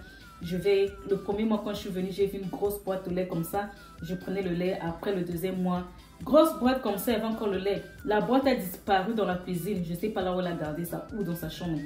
je 0.43 0.57
vais, 0.57 0.91
le 1.09 1.17
premier 1.17 1.45
mois 1.45 1.61
quand 1.65 1.73
je 1.73 1.81
suis 1.81 1.91
venue, 1.91 2.11
j'ai 2.11 2.27
vu 2.27 2.39
une 2.39 2.49
grosse 2.49 2.83
boîte 2.83 3.09
de 3.09 3.15
lait 3.15 3.29
comme 3.29 3.45
ça. 3.45 3.71
Je 4.03 4.15
prenais 4.15 4.43
le 4.43 4.51
lait. 4.51 4.79
Après 4.81 5.15
le 5.15 5.23
deuxième 5.23 5.63
mois, 5.63 5.85
grosse 6.23 6.59
boîte 6.59 6.83
comme 6.83 6.99
ça, 6.99 7.13
y 7.13 7.15
avait 7.15 7.25
encore 7.25 7.49
le 7.49 7.59
lait. 7.59 7.83
La 8.05 8.21
boîte 8.21 8.47
a 8.47 8.55
disparu 8.55 9.15
dans 9.15 9.27
la 9.27 9.37
cuisine. 9.37 9.83
Je 9.85 9.93
ne 9.93 9.97
sais 9.97 10.09
pas 10.09 10.23
là 10.23 10.35
où 10.35 10.41
elle 10.41 10.49
a 10.49 10.53
gardé 10.53 10.85
ça 10.85 11.07
ou 11.17 11.23
dans 11.23 11.37
sa 11.37 11.49
chambre. 11.49 11.79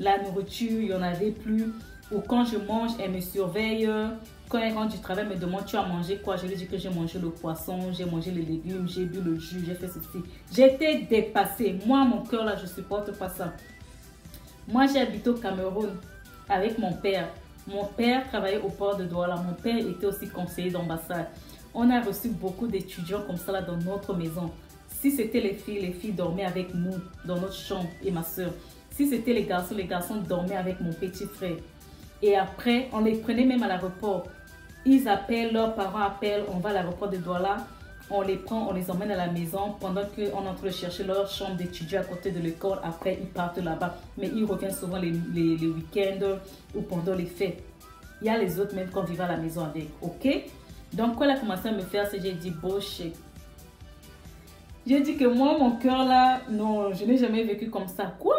La 0.00 0.20
nourriture, 0.22 0.80
il 0.80 0.86
n'y 0.86 0.94
en 0.94 1.02
avait 1.02 1.30
plus. 1.30 1.66
Ou 2.10 2.20
quand 2.20 2.44
je 2.44 2.58
mange, 2.58 2.90
elle 2.98 3.12
me 3.12 3.20
surveille. 3.20 3.88
Quand 4.48 4.58
elle 4.58 4.74
rentre 4.74 4.94
du 4.94 5.00
travail, 5.00 5.24
elle 5.30 5.36
me 5.36 5.40
demande 5.40 5.64
tu 5.64 5.76
as 5.76 5.86
mangé 5.86 6.18
quoi? 6.18 6.36
Je 6.36 6.46
lui 6.46 6.56
dis 6.56 6.66
que 6.66 6.76
j'ai 6.76 6.90
mangé 6.90 7.18
le 7.18 7.30
poisson, 7.30 7.92
j'ai 7.92 8.04
mangé 8.04 8.30
les 8.32 8.42
légumes, 8.42 8.86
j'ai 8.86 9.06
bu 9.06 9.20
le 9.20 9.38
jus, 9.38 9.64
j'ai 9.64 9.74
fait 9.74 9.86
ceci. 9.86 10.18
J'étais 10.52 11.06
dépassée. 11.08 11.78
Moi, 11.86 12.04
mon 12.04 12.22
cœur 12.22 12.44
là, 12.44 12.56
je 12.60 12.66
supporte 12.66 13.16
pas 13.16 13.30
ça. 13.30 13.52
Moi, 14.68 14.86
j'ai 14.92 15.00
habité 15.00 15.30
au 15.30 15.34
Cameroun 15.34 15.90
avec 16.48 16.78
mon 16.78 16.92
père. 16.92 17.28
Mon 17.66 17.84
père 17.84 18.28
travaillait 18.28 18.60
au 18.60 18.68
port 18.68 18.96
de 18.96 19.04
Douala. 19.04 19.36
Mon 19.36 19.54
père 19.54 19.78
était 19.78 20.06
aussi 20.06 20.28
conseiller 20.28 20.70
d'ambassade. 20.70 21.28
On 21.74 21.88
a 21.90 22.00
reçu 22.00 22.28
beaucoup 22.28 22.66
d'étudiants 22.66 23.22
comme 23.26 23.36
ça 23.36 23.60
dans 23.62 23.76
notre 23.76 24.14
maison. 24.14 24.50
Si 25.00 25.10
c'était 25.10 25.40
les 25.40 25.54
filles, 25.54 25.80
les 25.80 25.92
filles 25.92 26.12
dormaient 26.12 26.44
avec 26.44 26.74
nous 26.74 26.94
dans 27.24 27.36
notre 27.36 27.54
chambre 27.54 27.88
et 28.04 28.10
ma 28.10 28.22
soeur. 28.22 28.52
Si 28.90 29.08
c'était 29.08 29.32
les 29.32 29.44
garçons, 29.44 29.74
les 29.74 29.86
garçons 29.86 30.16
dormaient 30.16 30.56
avec 30.56 30.80
mon 30.80 30.92
petit 30.92 31.24
frère. 31.26 31.56
Et 32.20 32.36
après, 32.36 32.88
on 32.92 33.00
les 33.00 33.14
prenait 33.16 33.44
même 33.44 33.62
à 33.62 33.68
l'aéroport. 33.68 34.26
Ils 34.84 35.08
appellent, 35.08 35.52
leurs 35.52 35.74
parents 35.74 36.02
appellent, 36.02 36.44
on 36.52 36.58
va 36.58 36.70
à 36.70 36.72
l'aéroport 36.74 37.08
de 37.08 37.16
Douala, 37.16 37.66
on 38.12 38.22
les 38.22 38.36
prend, 38.36 38.68
on 38.68 38.72
les 38.72 38.90
emmène 38.90 39.10
à 39.10 39.16
la 39.16 39.28
maison 39.28 39.74
pendant 39.80 40.02
qu'on 40.02 40.66
est 40.66 40.70
chercher 40.70 41.04
leur 41.04 41.28
chambre 41.28 41.56
d'étudiant 41.56 42.00
à 42.00 42.04
côté 42.04 42.30
de 42.30 42.40
l'école. 42.40 42.78
Après, 42.82 43.18
ils 43.20 43.28
partent 43.28 43.58
là-bas. 43.58 43.96
Mais 44.18 44.28
ils 44.28 44.44
reviennent 44.44 44.74
souvent 44.74 44.98
les, 44.98 45.12
week-ends 45.12 46.38
ou 46.74 46.82
pendant 46.82 47.14
les 47.14 47.26
fêtes. 47.26 47.62
Il 48.20 48.26
y 48.26 48.30
a 48.30 48.38
les 48.38 48.60
autres 48.60 48.74
même 48.74 48.90
qu'on 48.90 49.02
vivait 49.02 49.24
à 49.24 49.28
la 49.28 49.36
maison 49.36 49.64
avec. 49.64 49.88
OK? 50.00 50.28
Donc, 50.92 51.16
quand 51.16 51.24
elle 51.24 51.30
a 51.30 51.38
commencé 51.38 51.68
à 51.68 51.72
me 51.72 51.80
faire 51.80 52.06
ça, 52.06 52.16
j'ai 52.22 52.32
dit, 52.32 52.50
bullshit. 52.50 53.16
J'ai 54.86 55.00
dit 55.00 55.16
que 55.16 55.24
moi, 55.24 55.56
mon 55.58 55.72
cœur 55.76 56.04
là, 56.04 56.40
non, 56.50 56.92
je 56.92 57.04
n'ai 57.04 57.16
jamais 57.16 57.44
vécu 57.44 57.70
comme 57.70 57.88
ça. 57.88 58.14
Quoi? 58.18 58.36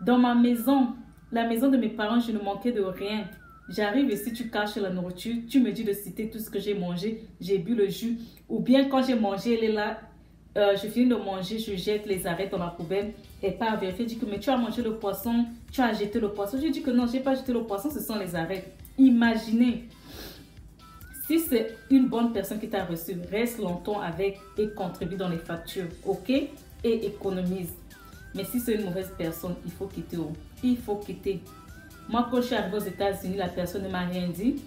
Dans 0.00 0.18
ma 0.18 0.34
maison, 0.34 0.88
la 1.32 1.46
maison 1.46 1.68
de 1.68 1.76
mes 1.76 1.88
parents, 1.88 2.20
je 2.20 2.32
ne 2.32 2.38
manquais 2.38 2.72
de 2.72 2.82
rien. 2.82 3.24
J'arrive 3.68 4.14
si 4.16 4.32
tu 4.32 4.50
caches 4.50 4.76
la 4.76 4.90
nourriture, 4.90 5.36
tu 5.48 5.60
me 5.60 5.72
dis 5.72 5.84
de 5.84 5.92
citer 5.92 6.28
tout 6.28 6.38
ce 6.38 6.50
que 6.50 6.58
j'ai 6.58 6.74
mangé, 6.74 7.24
j'ai 7.40 7.58
bu 7.58 7.74
le 7.74 7.88
jus. 7.88 8.18
Ou 8.48 8.60
bien 8.60 8.88
quand 8.88 9.02
j'ai 9.02 9.14
mangé, 9.14 9.54
elle 9.56 9.64
est 9.64 9.72
là, 9.72 10.00
euh, 10.56 10.76
je 10.76 10.86
finis 10.88 11.08
de 11.08 11.16
manger, 11.16 11.58
je 11.58 11.74
jette 11.74 12.06
les 12.06 12.26
arrêts 12.26 12.48
dans 12.48 12.58
la 12.58 12.68
poubelle. 12.68 13.12
Et 13.42 13.52
pas 13.52 13.74
vérifier, 13.76 14.04
dit 14.04 14.18
que 14.18 14.26
mais 14.26 14.38
tu 14.38 14.50
as 14.50 14.56
mangé 14.56 14.82
le 14.82 14.96
poisson, 14.96 15.46
tu 15.72 15.80
as 15.80 15.92
jeté 15.94 16.20
le 16.20 16.30
poisson. 16.30 16.58
Je 16.62 16.68
dis 16.68 16.82
que 16.82 16.90
non, 16.90 17.06
je 17.06 17.14
n'ai 17.14 17.20
pas 17.20 17.34
jeté 17.34 17.52
le 17.52 17.62
poisson, 17.62 17.90
ce 17.90 18.00
sont 18.00 18.18
les 18.18 18.34
arrêts. 18.34 18.72
Imaginez, 18.98 19.84
si 21.26 21.40
c'est 21.40 21.74
une 21.90 22.08
bonne 22.08 22.32
personne 22.32 22.60
qui 22.60 22.68
t'a 22.68 22.84
reçu, 22.84 23.16
reste 23.30 23.58
longtemps 23.58 24.00
avec 24.00 24.38
et 24.58 24.68
contribue 24.68 25.16
dans 25.16 25.28
les 25.28 25.38
factures, 25.38 25.88
ok? 26.04 26.28
Et 26.28 27.06
économise. 27.06 27.72
Mais 28.34 28.44
si 28.44 28.60
c'est 28.60 28.74
une 28.74 28.84
mauvaise 28.84 29.10
personne, 29.16 29.54
il 29.64 29.72
faut 29.72 29.86
quitter. 29.86 30.18
Oh. 30.18 30.32
Il 30.62 30.76
faut 30.76 30.96
quitter. 30.96 31.40
Moi, 32.08 32.26
quand 32.30 32.38
je 32.38 32.42
suis 32.42 32.54
arrivée 32.54 32.76
aux 32.76 32.80
États-Unis, 32.80 33.36
la 33.36 33.48
personne 33.48 33.82
ne 33.82 33.88
m'a 33.88 34.06
rien 34.06 34.28
dit. 34.28 34.62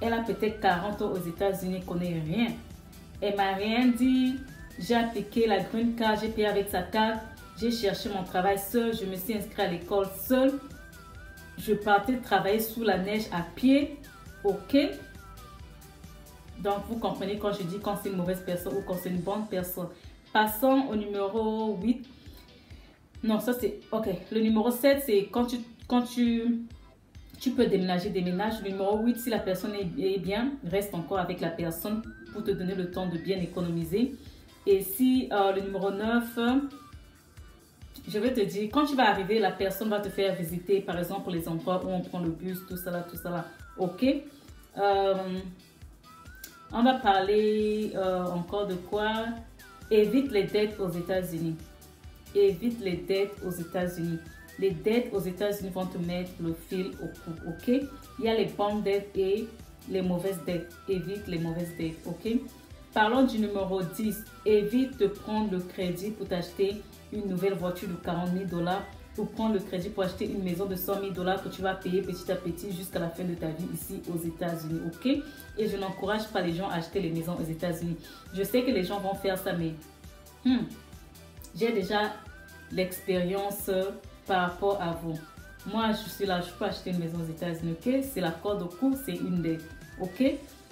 Elle 0.00 0.12
a 0.12 0.18
peut-être 0.18 0.60
40 0.60 1.02
ans 1.02 1.12
aux 1.12 1.28
États-Unis, 1.28 1.76
elle 1.76 1.84
connaît 1.84 2.22
rien. 2.26 2.48
Elle 3.20 3.36
m'a 3.36 3.54
rien 3.54 3.86
dit. 3.88 4.34
J'ai 4.78 4.94
appliqué 4.94 5.46
la 5.46 5.60
green 5.60 5.94
card, 5.94 6.18
j'ai 6.20 6.28
payé 6.28 6.46
avec 6.46 6.68
sa 6.68 6.82
carte. 6.82 7.20
J'ai 7.58 7.70
cherché 7.70 8.08
mon 8.08 8.24
travail 8.24 8.58
seul. 8.58 8.94
Je 8.94 9.04
me 9.04 9.16
suis 9.16 9.34
inscrite 9.34 9.58
à 9.58 9.68
l'école 9.68 10.08
seule. 10.20 10.58
Je 11.58 11.72
partais 11.72 12.16
travailler 12.18 12.60
sous 12.60 12.82
la 12.82 12.98
neige 12.98 13.24
à 13.32 13.42
pied. 13.54 13.98
OK? 14.42 14.76
Donc, 16.58 16.78
vous 16.88 16.96
comprenez 16.96 17.38
quand 17.38 17.52
je 17.52 17.62
dis 17.62 17.78
quand 17.80 17.96
c'est 18.02 18.10
une 18.10 18.16
mauvaise 18.16 18.42
personne 18.44 18.74
ou 18.74 18.82
quand 18.86 18.96
c'est 19.00 19.10
une 19.10 19.20
bonne 19.20 19.46
personne. 19.48 19.88
Passons 20.32 20.86
au 20.90 20.96
numéro 20.96 21.76
8. 21.80 22.04
Non, 23.22 23.40
ça 23.40 23.52
c'est... 23.52 23.80
Ok. 23.92 24.08
Le 24.32 24.40
numéro 24.40 24.70
7, 24.70 25.02
c'est 25.06 25.28
quand 25.30 25.46
tu, 25.46 25.58
quand 25.86 26.02
tu, 26.02 26.62
tu 27.40 27.50
peux 27.50 27.66
déménager, 27.66 28.10
déménage. 28.10 28.62
Le 28.62 28.70
numéro 28.70 28.98
8, 28.98 29.18
si 29.18 29.30
la 29.30 29.38
personne 29.38 29.74
est, 29.74 30.18
bien, 30.18 30.52
reste 30.64 30.94
encore 30.94 31.18
avec 31.18 31.40
la 31.40 31.50
personne 31.50 32.02
pour 32.32 32.44
te 32.44 32.50
donner 32.50 32.74
le 32.74 32.90
temps 32.90 33.06
de 33.06 33.18
bien 33.18 33.38
économiser. 33.38 34.14
Et 34.66 34.82
si 34.82 35.28
euh, 35.32 35.52
le 35.52 35.62
numéro 35.62 35.90
9, 35.90 36.38
je 38.08 38.18
vais 38.18 38.32
te 38.32 38.40
dire, 38.40 38.68
quand 38.72 38.86
tu 38.86 38.96
vas 38.96 39.10
arriver, 39.10 39.38
la 39.38 39.52
personne 39.52 39.88
va 39.88 40.00
te 40.00 40.08
faire 40.08 40.34
visiter, 40.34 40.80
par 40.80 40.98
exemple, 40.98 41.30
les 41.30 41.48
endroits 41.48 41.84
où 41.84 41.88
on 41.88 42.00
prend 42.00 42.20
le 42.20 42.30
bus, 42.30 42.58
tout 42.68 42.76
ça 42.76 42.90
là, 42.90 43.04
tout 43.08 43.16
ça 43.16 43.30
là. 43.30 43.44
Ok? 43.78 44.04
Euh, 44.78 45.14
On 46.72 46.82
va 46.82 46.94
parler 46.94 47.92
euh, 47.94 48.24
encore 48.24 48.66
de 48.66 48.74
quoi? 48.74 49.26
Évite 49.90 50.32
les 50.32 50.44
dettes 50.44 50.80
aux 50.80 50.90
États-Unis 50.90 51.56
évite 52.34 52.80
les 52.80 52.96
dettes 52.96 53.36
aux 53.46 53.50
États-Unis. 53.50 54.18
Les 54.58 54.70
dettes 54.70 55.12
aux 55.12 55.20
États-Unis 55.20 55.70
vont 55.70 55.86
te 55.86 55.98
mettre 55.98 56.30
le 56.40 56.54
fil 56.68 56.92
au 57.02 57.06
cou, 57.06 57.32
ok? 57.48 57.68
Il 58.18 58.24
y 58.24 58.28
a 58.28 58.34
les 58.34 58.46
bonnes 58.46 58.82
dettes 58.82 59.10
et 59.16 59.48
les 59.88 60.02
mauvaises 60.02 60.40
dettes. 60.46 60.72
Évite 60.88 61.26
les 61.26 61.38
mauvaises 61.38 61.76
dettes, 61.76 61.98
ok? 62.06 62.38
Parlons 62.92 63.24
du 63.24 63.38
numéro 63.38 63.82
10. 63.82 64.24
Évite 64.46 64.96
de 64.98 65.08
prendre 65.08 65.50
le 65.50 65.58
crédit 65.58 66.10
pour 66.10 66.28
t'acheter 66.28 66.76
une 67.12 67.26
nouvelle 67.28 67.54
voiture 67.54 67.88
de 67.88 67.94
40 67.94 68.32
000 68.32 68.44
dollars 68.44 68.82
ou 69.18 69.24
prendre 69.24 69.54
le 69.54 69.60
crédit 69.60 69.90
pour 69.90 70.04
acheter 70.04 70.26
une 70.30 70.42
maison 70.42 70.66
de 70.66 70.76
100 70.76 71.00
000 71.00 71.12
dollars 71.12 71.42
que 71.42 71.48
tu 71.48 71.62
vas 71.62 71.74
payer 71.74 72.02
petit 72.02 72.30
à 72.30 72.36
petit 72.36 72.72
jusqu'à 72.72 72.98
la 72.98 73.08
fin 73.08 73.24
de 73.24 73.34
ta 73.34 73.48
vie 73.48 73.66
ici 73.72 74.00
aux 74.12 74.18
États-Unis, 74.18 74.80
ok? 74.86 75.06
Et 75.58 75.68
je 75.68 75.76
n'encourage 75.76 76.26
pas 76.28 76.40
les 76.40 76.52
gens 76.52 76.68
à 76.68 76.74
acheter 76.74 77.00
les 77.00 77.10
maisons 77.10 77.36
aux 77.40 77.48
États-Unis. 77.48 77.96
Je 78.32 78.42
sais 78.42 78.62
que 78.62 78.70
les 78.70 78.84
gens 78.84 79.00
vont 79.00 79.14
faire 79.14 79.38
ça, 79.38 79.52
mais 79.52 79.74
hmm, 80.44 80.64
j'ai 81.56 81.72
déjà 81.72 82.12
l'expérience 82.72 83.70
par 84.26 84.50
rapport 84.50 84.80
à 84.80 84.92
vous. 85.02 85.18
Moi, 85.66 85.92
je 85.92 86.10
suis 86.10 86.26
là, 86.26 86.40
je 86.42 86.50
peux 86.50 86.66
acheter 86.66 86.90
une 86.90 86.98
maison 86.98 87.18
aux 87.18 87.30
États-Unis, 87.30 87.72
ok? 87.72 88.04
C'est 88.12 88.20
la 88.20 88.30
corde 88.30 88.62
au 88.62 88.66
cou, 88.66 88.94
c'est 89.04 89.14
une 89.14 89.40
dette, 89.40 89.64
ok? 90.00 90.22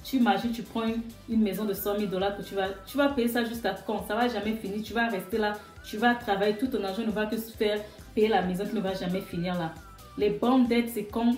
Tu 0.04 0.16
imagines, 0.16 0.52
tu 0.52 0.62
prends 0.62 0.82
une, 1.28 1.42
maison 1.42 1.64
de 1.64 1.72
100 1.72 1.98
000 1.98 2.10
dollars 2.10 2.36
que 2.36 2.42
tu 2.42 2.54
vas, 2.54 2.68
tu 2.86 2.96
vas 2.96 3.08
payer 3.08 3.28
ça 3.28 3.44
jusqu'à 3.44 3.74
quand? 3.86 4.06
Ça 4.06 4.14
va 4.14 4.28
jamais 4.28 4.54
finir, 4.54 4.82
tu 4.82 4.92
vas 4.92 5.08
rester 5.08 5.38
là, 5.38 5.54
tu 5.84 5.96
vas 5.96 6.14
travailler, 6.14 6.56
tout 6.56 6.66
ton 6.66 6.82
argent 6.84 7.02
ne 7.02 7.10
va 7.10 7.26
que 7.26 7.36
se 7.38 7.50
faire 7.52 7.80
payer 8.14 8.28
la 8.28 8.42
maison 8.42 8.66
qui 8.66 8.74
ne 8.74 8.80
va 8.80 8.94
jamais 8.94 9.20
finir 9.20 9.54
là. 9.54 9.72
Les 10.18 10.30
bonnes 10.30 10.66
dettes, 10.66 10.90
c'est 10.92 11.04
quand, 11.04 11.34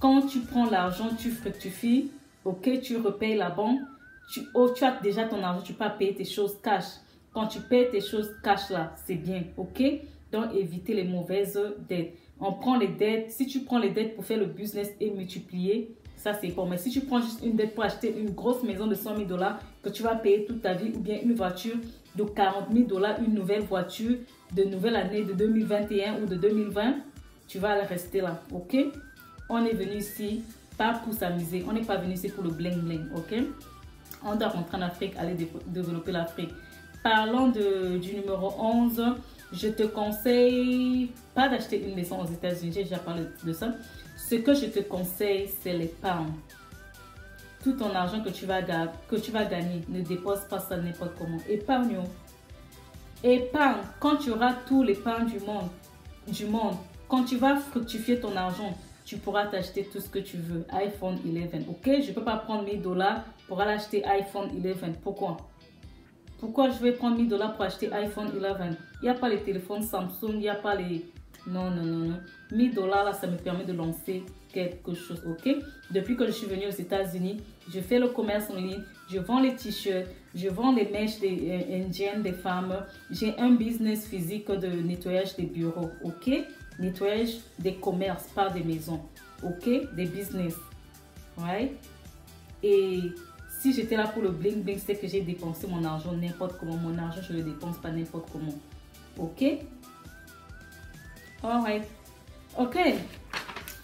quand 0.00 0.22
tu 0.26 0.40
prends 0.40 0.68
l'argent, 0.68 1.08
tu 1.16 1.30
fructifies, 1.30 2.10
ok? 2.44 2.80
Tu 2.82 2.96
repayes 2.98 3.36
la 3.36 3.48
banque, 3.48 3.80
tu, 4.30 4.40
oh, 4.54 4.70
tu 4.74 4.84
as 4.84 4.98
déjà 5.02 5.24
ton 5.24 5.42
argent, 5.42 5.62
tu 5.62 5.72
peux 5.72 5.84
payer 5.98 6.14
tes 6.14 6.24
choses 6.24 6.56
cash. 6.62 6.84
Quand 7.32 7.46
tu 7.46 7.60
payes 7.60 7.88
tes 7.90 8.00
choses 8.00 8.30
cash 8.42 8.68
là, 8.68 8.92
c'est 9.06 9.14
bien, 9.14 9.44
ok? 9.56 9.82
Donc, 10.32 10.54
éviter 10.54 10.94
les 10.94 11.04
mauvaises 11.04 11.60
dettes. 11.88 12.14
On 12.40 12.52
prend 12.52 12.76
les 12.76 12.88
dettes. 12.88 13.30
Si 13.30 13.46
tu 13.46 13.60
prends 13.60 13.78
les 13.78 13.90
dettes 13.90 14.14
pour 14.14 14.24
faire 14.24 14.38
le 14.38 14.46
business 14.46 14.90
et 15.00 15.10
multiplier, 15.10 15.94
ça 16.16 16.34
c'est 16.34 16.48
bon. 16.48 16.66
Mais 16.66 16.78
si 16.78 16.90
tu 16.90 17.00
prends 17.00 17.20
juste 17.20 17.40
une 17.44 17.56
dette 17.56 17.74
pour 17.74 17.84
acheter 17.84 18.14
une 18.16 18.30
grosse 18.30 18.62
maison 18.62 18.86
de 18.86 18.94
100 18.94 19.16
000 19.16 19.28
dollars 19.28 19.60
que 19.82 19.88
tu 19.90 20.02
vas 20.02 20.14
payer 20.14 20.44
toute 20.44 20.62
ta 20.62 20.72
vie 20.72 20.92
ou 20.94 21.00
bien 21.00 21.18
une 21.22 21.34
voiture 21.34 21.76
de 22.16 22.24
40 22.24 22.72
000 22.72 22.86
dollars, 22.86 23.18
une 23.20 23.34
nouvelle 23.34 23.62
voiture 23.62 24.16
de 24.54 24.64
nouvelle 24.64 24.96
année 24.96 25.24
de 25.24 25.32
2021 25.32 26.22
ou 26.22 26.26
de 26.26 26.36
2020, 26.36 26.96
tu 27.48 27.58
vas 27.58 27.74
rester 27.82 28.20
là, 28.20 28.40
ok? 28.52 28.76
On 29.48 29.64
est 29.64 29.74
venu 29.74 29.96
ici 29.96 30.42
pas 30.78 30.94
pour 31.04 31.12
s'amuser. 31.12 31.64
On 31.68 31.72
n'est 31.72 31.82
pas 31.82 31.96
venu 31.96 32.14
ici 32.14 32.28
pour 32.28 32.44
le 32.44 32.50
bling 32.50 32.80
bling, 32.80 33.06
ok? 33.14 33.34
On 34.24 34.36
doit 34.36 34.48
rentrer 34.48 34.76
en 34.76 34.82
Afrique, 34.82 35.14
aller 35.18 35.36
développer 35.66 36.12
l'Afrique. 36.12 36.50
Parlons 37.02 37.48
de, 37.48 37.98
du 37.98 38.14
numéro 38.14 38.52
11. 38.58 39.02
Je 39.52 39.68
te 39.68 39.82
conseille 39.82 41.10
pas 41.34 41.48
d'acheter 41.48 41.86
une 41.86 41.94
maison 41.94 42.20
aux 42.20 42.26
États-Unis. 42.26 42.72
J'ai 42.72 42.84
déjà 42.84 42.98
parlé 42.98 43.24
de 43.44 43.52
ça. 43.52 43.74
Ce 44.16 44.36
que 44.36 44.54
je 44.54 44.66
te 44.66 44.80
conseille, 44.80 45.50
c'est 45.60 45.74
l'épargne. 45.74 46.32
Tout 47.62 47.72
ton 47.72 47.94
argent 47.94 48.22
que 48.22 48.30
tu, 48.30 48.46
vas, 48.46 48.62
gagner, 48.62 49.82
ne 49.88 50.00
dépose 50.00 50.40
pas 50.48 50.58
ça 50.58 50.76
n'importe 50.76 51.12
comment. 51.18 51.38
Épargne. 51.48 51.98
Épargne. 53.22 53.82
Quand 54.00 54.16
tu 54.16 54.30
auras 54.30 54.54
tout 54.66 54.82
l'épargne 54.82 55.26
du 55.26 55.38
monde, 55.40 55.68
du 56.26 56.46
monde, 56.46 56.76
quand 57.08 57.24
tu 57.24 57.36
vas 57.36 57.56
fructifier 57.56 58.18
ton 58.18 58.34
argent, 58.34 58.76
tu 59.04 59.18
pourras 59.18 59.46
t'acheter 59.46 59.84
tout 59.84 60.00
ce 60.00 60.08
que 60.08 60.18
tu 60.18 60.38
veux. 60.38 60.64
iPhone 60.70 61.18
11, 61.24 61.66
ok? 61.68 62.00
Je 62.02 62.08
ne 62.08 62.14
peux 62.14 62.24
pas 62.24 62.36
prendre 62.36 62.64
1000 62.64 62.80
dollars 62.80 63.22
pour 63.46 63.60
aller 63.60 63.72
acheter 63.72 64.04
iPhone 64.04 64.48
11. 64.64 64.94
Pourquoi? 65.02 65.36
Pourquoi 66.42 66.70
je 66.70 66.82
vais 66.82 66.90
prendre 66.90 67.16
1000 67.18 67.28
dollars 67.28 67.54
pour 67.54 67.64
acheter 67.64 67.92
iPhone 67.92 68.32
11 68.34 68.76
Il 69.00 69.04
n'y 69.04 69.08
a 69.08 69.14
pas 69.14 69.28
les 69.28 69.44
téléphones 69.44 69.80
Samsung, 69.82 70.30
il 70.30 70.38
n'y 70.38 70.48
a 70.48 70.56
pas 70.56 70.74
les... 70.74 71.06
Non, 71.46 71.70
non, 71.70 71.84
non, 71.84 72.08
non. 72.08 72.20
1000 72.50 72.74
dollars, 72.74 73.04
là, 73.04 73.12
ça 73.12 73.28
me 73.28 73.36
permet 73.36 73.64
de 73.64 73.72
lancer 73.72 74.24
quelque 74.52 74.92
chose, 74.92 75.22
ok? 75.24 75.54
Depuis 75.92 76.16
que 76.16 76.26
je 76.26 76.32
suis 76.32 76.48
venue 76.48 76.66
aux 76.66 76.70
États-Unis, 76.70 77.36
je 77.72 77.78
fais 77.78 78.00
le 78.00 78.08
commerce 78.08 78.50
en 78.50 78.56
ligne, 78.56 78.82
je 79.08 79.20
vends 79.20 79.38
les 79.38 79.54
t-shirts, 79.54 80.08
je 80.34 80.48
vends 80.48 80.72
les 80.72 80.88
mèches 80.90 81.20
des 81.20 81.48
euh, 81.48 81.84
indiennes 81.84 82.22
des 82.22 82.32
femmes. 82.32 82.74
J'ai 83.12 83.38
un 83.38 83.52
business 83.52 84.08
physique 84.08 84.50
de 84.50 84.66
nettoyage 84.66 85.36
des 85.36 85.44
bureaux, 85.44 85.90
ok? 86.02 86.28
Nettoyage 86.80 87.36
des 87.60 87.74
commerces, 87.74 88.26
pas 88.34 88.50
des 88.50 88.64
maisons, 88.64 89.00
ok? 89.44 89.94
Des 89.94 90.06
business, 90.06 90.56
right? 91.38 91.70
Et 92.64 93.12
si 93.62 93.72
j'étais 93.72 93.96
là 93.96 94.08
pour 94.08 94.22
le 94.22 94.30
bling 94.30 94.60
bling, 94.64 94.78
c'est 94.84 94.96
que 94.96 95.06
j'ai 95.06 95.20
dépensé 95.20 95.68
mon 95.68 95.84
argent 95.84 96.12
n'importe 96.12 96.58
comment. 96.58 96.76
Mon 96.76 96.98
argent, 96.98 97.20
je 97.22 97.32
le 97.32 97.42
dépense 97.42 97.78
pas 97.78 97.92
n'importe 97.92 98.28
comment, 98.32 98.58
ok? 99.16 99.44
Alright. 101.44 101.84
Ok. 102.58 102.76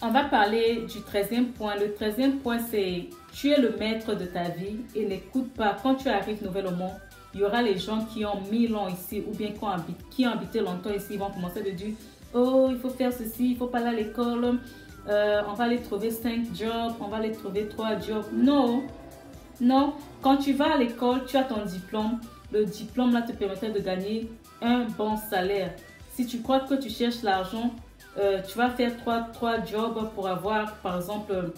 On 0.01 0.11
va 0.11 0.25
parler 0.25 0.85
du 0.85 0.99
13e 0.99 1.51
point. 1.53 1.75
Le 1.75 1.87
13e 1.87 2.39
point, 2.39 2.59
c'est 2.59 3.05
tu 3.31 3.51
es 3.51 3.59
le 3.59 3.73
maître 3.77 4.15
de 4.15 4.25
ta 4.25 4.49
vie 4.49 4.81
et 4.95 5.05
n'écoute 5.05 5.53
pas. 5.53 5.77
Quand 5.81 5.95
tu 5.95 6.09
arrives 6.09 6.43
nouvellement, 6.43 6.99
il 7.33 7.39
y 7.39 7.43
aura 7.45 7.61
les 7.61 7.77
gens 7.77 8.03
qui 8.03 8.25
ont 8.25 8.41
mille 8.51 8.75
ans 8.75 8.89
ici 8.89 9.23
ou 9.25 9.33
bien 9.33 9.51
qui 10.11 10.25
ont, 10.25 10.29
habité, 10.29 10.59
longtemps 10.59 10.91
ici. 10.93 11.07
Ils 11.11 11.19
vont 11.19 11.31
commencer 11.31 11.59
à 11.59 11.71
dire 11.71 11.93
Oh, 12.33 12.67
il 12.69 12.77
faut 12.77 12.89
faire 12.89 13.13
ceci, 13.13 13.51
il 13.51 13.57
faut 13.57 13.67
pas 13.67 13.77
aller 13.77 13.87
à 13.87 13.93
l'école. 13.93 14.59
Euh, 15.07 15.41
on 15.49 15.53
va 15.53 15.63
aller 15.63 15.79
trouver 15.79 16.11
cinq 16.11 16.53
jobs, 16.53 16.93
on 16.99 17.07
va 17.07 17.17
aller 17.17 17.31
trouver 17.31 17.69
trois 17.69 17.97
jobs. 17.97 18.25
Non, 18.33 18.83
non. 19.61 19.93
Quand 20.21 20.37
tu 20.37 20.53
vas 20.53 20.73
à 20.73 20.77
l'école, 20.77 21.25
tu 21.25 21.37
as 21.37 21.43
ton 21.43 21.65
diplôme. 21.65 22.19
Le 22.51 22.65
diplôme 22.65 23.13
là 23.13 23.21
te 23.21 23.31
permettra 23.31 23.69
de 23.69 23.79
gagner 23.79 24.29
un 24.61 24.85
bon 24.85 25.15
salaire. 25.15 25.73
Si 26.13 26.25
tu 26.25 26.41
crois 26.41 26.61
que 26.61 26.75
tu 26.75 26.89
cherches 26.89 27.21
l'argent, 27.23 27.73
euh, 28.17 28.41
tu 28.41 28.57
vas 28.57 28.69
faire 28.69 28.97
trois, 28.97 29.21
trois 29.33 29.63
jobs 29.63 30.09
pour 30.15 30.27
avoir, 30.27 30.75
par 30.77 30.97
exemple, 30.97 31.51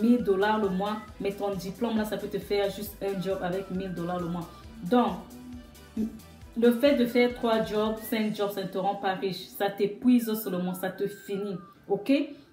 1000 0.00 0.22
dollars 0.22 0.58
le 0.58 0.68
mois, 0.68 0.98
mais 1.20 1.32
ton 1.32 1.54
diplôme, 1.54 1.96
là, 1.96 2.04
ça 2.04 2.16
peut 2.16 2.28
te 2.28 2.38
faire 2.38 2.70
juste 2.70 2.96
un 3.02 3.20
job 3.20 3.38
avec 3.42 3.70
1000 3.70 3.92
dollars 3.92 4.20
le 4.20 4.26
mois. 4.28 4.48
Donc, 4.84 5.16
le 6.58 6.72
fait 6.72 6.96
de 6.96 7.06
faire 7.06 7.34
trois 7.34 7.64
jobs, 7.64 7.96
cinq 8.08 8.34
jobs, 8.34 8.50
ça 8.50 8.62
ne 8.62 8.68
te 8.68 8.78
rend 8.78 8.94
pas 8.94 9.14
riche. 9.14 9.48
Ça 9.58 9.68
t'épuise 9.68 10.32
seulement, 10.42 10.74
ça 10.74 10.90
te 10.90 11.06
finit. 11.06 11.56
OK? 11.88 12.12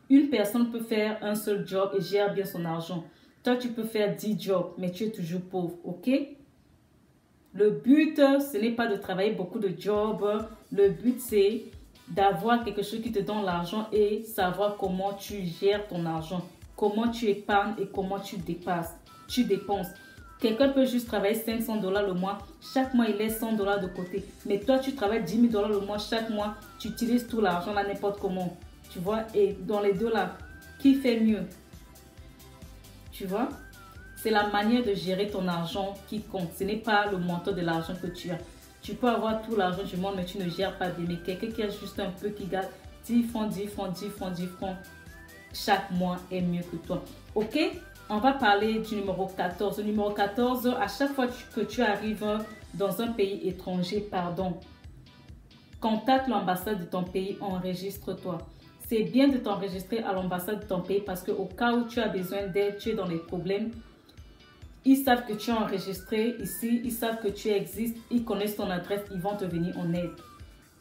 Une 0.10 0.30
personne 0.30 0.70
peut 0.70 0.82
faire 0.82 1.18
un 1.22 1.36
seul 1.36 1.66
job 1.66 1.92
et 1.98 2.02
gère 2.02 2.34
bien 2.34 2.46
son 2.46 2.66
argent. 2.66 3.04
Toi, 3.44 3.58
tu 3.58 3.70
peux 3.70 3.84
faire 3.84 4.16
10 4.16 4.40
jobs, 4.40 4.72
mais 4.78 4.92
tu 4.92 5.04
es 5.04 5.10
toujours 5.10 5.42
pauvre. 5.42 5.76
OK? 5.84 6.10
Le 7.54 7.70
but, 7.70 8.16
ce 8.18 8.58
n'est 8.58 8.72
pas 8.72 8.88
de 8.88 8.96
travailler 8.96 9.32
beaucoup 9.32 9.60
de 9.60 9.72
jobs. 9.78 10.26
Le 10.72 10.90
but, 10.90 11.20
c'est 11.20 11.64
d'avoir 12.08 12.64
quelque 12.64 12.84
chose 12.84 13.02
qui 13.02 13.12
te 13.12 13.20
donne 13.20 13.44
l'argent 13.44 13.88
et 13.92 14.24
savoir 14.24 14.78
comment 14.78 15.14
tu 15.14 15.44
gères 15.44 15.88
ton 15.88 16.06
argent, 16.06 16.46
comment 16.76 17.08
tu 17.10 17.28
épargnes 17.28 17.82
et 17.82 17.88
comment 17.88 18.20
tu 18.20 18.38
dépasses, 18.38 18.94
tu 19.28 19.46
dépenses. 19.46 19.88
Quelqu'un 20.40 20.70
peut 20.70 20.86
juste 20.86 21.08
travailler 21.08 21.36
500 21.36 21.78
dollars 21.78 22.06
le 22.06 22.14
mois, 22.14 22.40
chaque 22.74 22.94
mois 22.94 23.06
il 23.08 23.16
laisse 23.16 23.40
100 23.40 23.54
dollars 23.54 23.80
de 23.80 23.88
côté. 23.88 24.26
Mais 24.46 24.60
toi 24.60 24.80
tu 24.80 24.94
travailles 24.94 25.24
10 25.24 25.36
000 25.36 25.48
dollars 25.48 25.70
le 25.70 25.80
mois, 25.80 25.98
chaque 25.98 26.30
mois 26.30 26.56
tu 26.78 26.90
utilises 26.90 27.28
tout 27.28 27.40
l'argent 27.40 27.74
là 27.74 27.88
n'importe 27.88 28.20
comment. 28.20 28.58
Tu 28.92 29.00
vois, 29.00 29.22
et 29.34 29.56
dans 29.62 29.80
les 29.80 29.94
deux 29.94 30.12
là, 30.12 30.36
qui 30.80 30.96
fait 30.96 31.20
mieux? 31.20 31.44
Tu 33.14 33.28
vois 33.28 33.48
C'est 34.16 34.32
la 34.32 34.48
manière 34.48 34.84
de 34.84 34.96
gérer 34.96 35.28
ton 35.28 35.48
argent 35.48 35.94
qui 36.10 36.22
compte. 36.22 36.50
Ce 36.58 36.64
n'est 36.64 36.78
pas 36.78 37.06
le 37.12 37.20
montant 37.20 37.52
de 37.52 37.62
l'argent 37.62 37.94
que 38.02 38.08
tu 38.08 38.32
as. 38.32 38.40
Tu 38.82 38.96
peux 38.96 39.08
avoir 39.08 39.42
tout 39.44 39.56
l'argent 39.56 39.84
du 39.84 39.96
monde, 39.98 40.16
mais 40.18 40.26
tu 40.26 40.40
ne 40.40 40.50
gères 40.50 40.78
pas 40.78 40.90
bien. 40.90 41.06
Mais 41.08 41.18
quelqu'un 41.18 41.52
qui 41.52 41.62
a 41.62 41.70
juste 41.70 42.00
un 42.00 42.10
peu, 42.10 42.30
qui 42.30 42.48
garde 42.48 42.68
10 43.06 43.24
francs, 43.26 43.50
10 43.50 43.68
francs, 43.68 43.94
10 43.94 44.10
francs, 44.10 44.34
10 44.34 44.48
francs, 44.48 44.76
chaque 45.54 45.92
mois 45.92 46.18
est 46.32 46.42
mieux 46.42 46.64
que 46.64 46.76
toi. 46.78 47.04
Ok? 47.36 47.58
On 48.10 48.18
va 48.18 48.34
parler 48.34 48.80
du 48.80 48.96
numéro 48.96 49.28
14. 49.28 49.78
Le 49.78 49.84
numéro 49.84 50.10
14, 50.10 50.76
à 50.80 50.88
chaque 50.88 51.14
fois 51.14 51.28
que 51.56 51.62
tu 51.62 51.82
arrives 51.82 52.26
dans 52.74 53.00
un 53.00 53.08
pays 53.08 53.48
étranger, 53.48 54.02
pardon, 54.02 54.60
contacte 55.80 56.28
l'ambassade 56.28 56.80
de 56.80 56.86
ton 56.86 57.04
pays, 57.04 57.38
enregistre-toi. 57.40 58.40
C'est 58.96 59.06
bien 59.06 59.28
de 59.28 59.40
t'enregistrer 59.40 60.04
à 60.04 60.14
l'ambassade 60.14 60.60
de 60.60 60.66
ton 60.66 60.82
pays 60.82 61.02
parce 61.04 61.24
que 61.24 61.32
au 61.32 61.46
cas 61.46 61.74
où 61.74 61.86
tu 61.88 62.00
as 62.00 62.10
besoin 62.10 62.46
d'aide, 62.46 62.78
tu 62.78 62.90
es 62.90 62.94
dans 62.94 63.08
les 63.08 63.18
problèmes, 63.18 63.72
ils 64.86 64.98
savent 64.98 65.26
que 65.26 65.34
tu 65.34 65.50
es 65.50 65.54
enregistré 65.54 66.36
ici, 66.40 66.80
ils 66.84 66.92
savent 66.92 67.20
que 67.20 67.30
tu 67.30 67.48
existes, 67.48 67.98
ils 68.12 68.24
connaissent 68.24 68.56
ton 68.56 68.70
adresse, 68.70 69.02
ils 69.12 69.20
vont 69.20 69.36
te 69.36 69.46
venir 69.46 69.76
en 69.80 69.92
aide. 69.96 70.12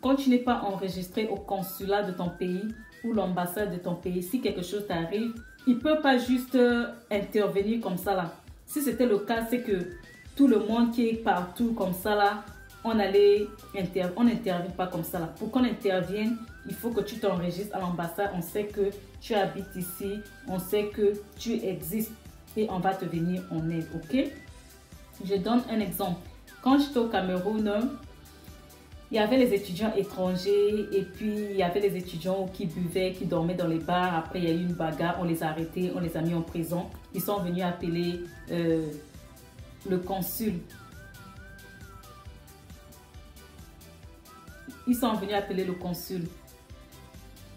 Quand 0.03 0.17
tu 0.17 0.29
n'es 0.29 0.41
pas 0.41 0.61
enregistré 0.61 1.27
au 1.29 1.37
consulat 1.37 2.03
de 2.03 2.13
ton 2.13 2.29
pays 2.29 2.69
ou 3.03 3.15
l'ambassade 3.15 3.73
de 3.73 3.79
ton 3.79 3.95
pays, 3.95 4.23
si 4.23 4.43
quelque 4.43 4.61
chose 4.63 4.87
t'arrive, 4.87 5.33
ils 5.67 5.77
ne 5.77 5.81
peuvent 5.81 6.03
pas 6.03 6.19
juste 6.19 6.55
euh, 6.55 6.89
intervenir 7.11 7.81
comme 7.81 7.97
ça 7.97 8.15
là. 8.15 8.35
Si 8.67 8.83
c'était 8.83 9.07
le 9.07 9.21
cas, 9.21 9.47
c'est 9.49 9.63
que 9.63 9.89
tout 10.37 10.49
le 10.49 10.59
monde 10.59 10.91
qui 10.91 11.09
est 11.09 11.25
partout 11.25 11.73
comme 11.73 11.95
ça 11.95 12.15
là, 12.15 12.45
on 12.85 12.99
allait 12.99 13.47
on 14.17 14.25
n'intervient 14.25 14.71
pas 14.71 14.87
comme 14.87 15.05
ça 15.05 15.19
là. 15.19 15.27
Pour 15.39 15.51
qu'on 15.51 15.65
intervienne, 15.65 16.37
il 16.69 16.75
faut 16.75 16.91
que 16.91 17.01
tu 17.01 17.19
t'enregistres 17.19 17.77
à 17.77 17.81
l'ambassade. 17.81 18.31
On 18.35 18.43
sait 18.43 18.65
que 18.65 18.91
tu 19.21 19.35
habites 19.35 19.75
ici, 19.77 20.21
on 20.49 20.59
sait 20.59 20.87
que 20.87 21.13
tu 21.39 21.55
existes 21.65 22.13
et 22.57 22.69
on 22.71 22.79
va 22.79 22.95
te 22.95 23.05
venir 23.05 23.43
en 23.51 23.69
aide, 23.71 23.87
ok? 23.95 24.27
Je 25.25 25.35
donne 25.37 25.63
un 25.71 25.81
exemple. 25.81 26.21
Quand 26.63 26.79
j'étais 26.79 26.99
au 26.99 27.07
Cameroun, 27.09 27.91
il 29.11 29.17
y 29.17 29.19
avait 29.19 29.37
les 29.37 29.53
étudiants 29.53 29.93
étrangers 29.95 30.89
et 30.93 31.03
puis 31.03 31.35
il 31.51 31.57
y 31.57 31.63
avait 31.63 31.81
les 31.81 31.97
étudiants 31.97 32.49
qui 32.53 32.67
buvaient, 32.67 33.13
qui 33.13 33.27
dormaient 33.27 33.55
dans 33.55 33.67
les 33.67 33.79
bars. 33.79 34.15
Après, 34.17 34.39
il 34.39 34.45
y 34.45 34.51
a 34.51 34.55
eu 34.55 34.63
une 34.63 34.73
bagarre, 34.73 35.17
on 35.21 35.25
les 35.25 35.43
a 35.43 35.49
arrêtés, 35.49 35.93
on 35.95 36.01
les 36.01 36.17
a 36.17 36.23
mis 36.23 36.35
en 36.35 36.43
prison. 36.43 36.87
Ils 37.15 37.21
sont 37.21 37.39
venus 37.41 37.63
appeler 37.63 38.21
euh, 38.51 38.87
le 39.89 39.99
consul. 39.99 40.55
Ils 44.87 44.97
sont 44.97 45.13
venus 45.15 45.35
appeler 45.35 45.65
le 45.65 45.73
consul. 45.73 46.23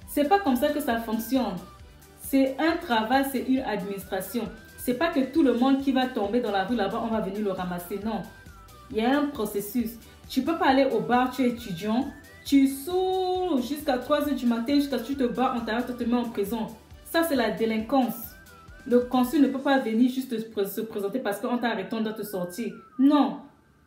C'est 0.07 0.29
pas 0.29 0.39
comme 0.39 0.55
ça 0.55 0.69
que 0.69 0.79
ça 0.79 0.99
fonctionne. 0.99 1.55
C'est 2.21 2.55
un 2.59 2.77
travail, 2.77 3.25
c'est 3.31 3.43
une 3.43 3.59
administration. 3.59 4.49
C'est 4.77 4.93
pas 4.93 5.07
que 5.07 5.19
tout 5.19 5.43
le 5.43 5.53
monde 5.53 5.81
qui 5.81 5.91
va 5.91 6.07
tomber 6.07 6.41
dans 6.41 6.51
la 6.51 6.65
rue 6.65 6.75
là-bas, 6.75 7.01
on 7.03 7.07
va 7.07 7.21
venir 7.21 7.41
le 7.41 7.51
ramasser. 7.51 7.99
Non. 8.03 8.21
Il 8.91 8.97
y 8.97 9.01
a 9.01 9.17
un 9.17 9.25
processus. 9.27 9.91
Tu 10.29 10.41
peux 10.41 10.57
pas 10.57 10.67
aller 10.67 10.85
au 10.85 10.99
bar, 10.99 11.31
tu 11.31 11.43
es 11.43 11.49
étudiant, 11.49 12.07
tu 12.45 12.67
saoules 12.67 13.61
jusqu'à 13.61 13.97
3 13.97 14.21
h 14.21 14.35
du 14.35 14.45
matin, 14.45 14.75
jusqu'à 14.75 14.99
ce 14.99 15.03
que 15.03 15.07
tu 15.07 15.15
te 15.15 15.23
bats, 15.23 15.55
on 15.55 15.61
t'arrête, 15.61 15.87
on 15.89 15.93
te 15.93 16.03
met 16.03 16.15
en 16.15 16.29
prison. 16.29 16.67
Ça, 17.11 17.23
c'est 17.23 17.35
la 17.35 17.51
délinquance. 17.51 18.35
Le 18.87 18.99
consul 18.99 19.41
ne 19.41 19.47
peut 19.47 19.59
pas 19.59 19.79
venir 19.79 20.11
juste 20.11 20.37
se 20.39 20.81
présenter 20.81 21.19
parce 21.19 21.39
qu'on 21.39 21.57
t'a 21.57 21.69
arrêté, 21.69 21.95
on 21.95 22.01
doit 22.01 22.13
te 22.13 22.23
sortir. 22.23 22.73
Non. 22.99 23.39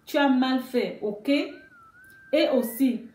Tu 0.07 0.17
as 0.17 0.29
mal 0.29 0.61
fait, 0.61 0.99
ok? 1.03 1.29
Et 1.29 2.49
aussi, 2.53 3.07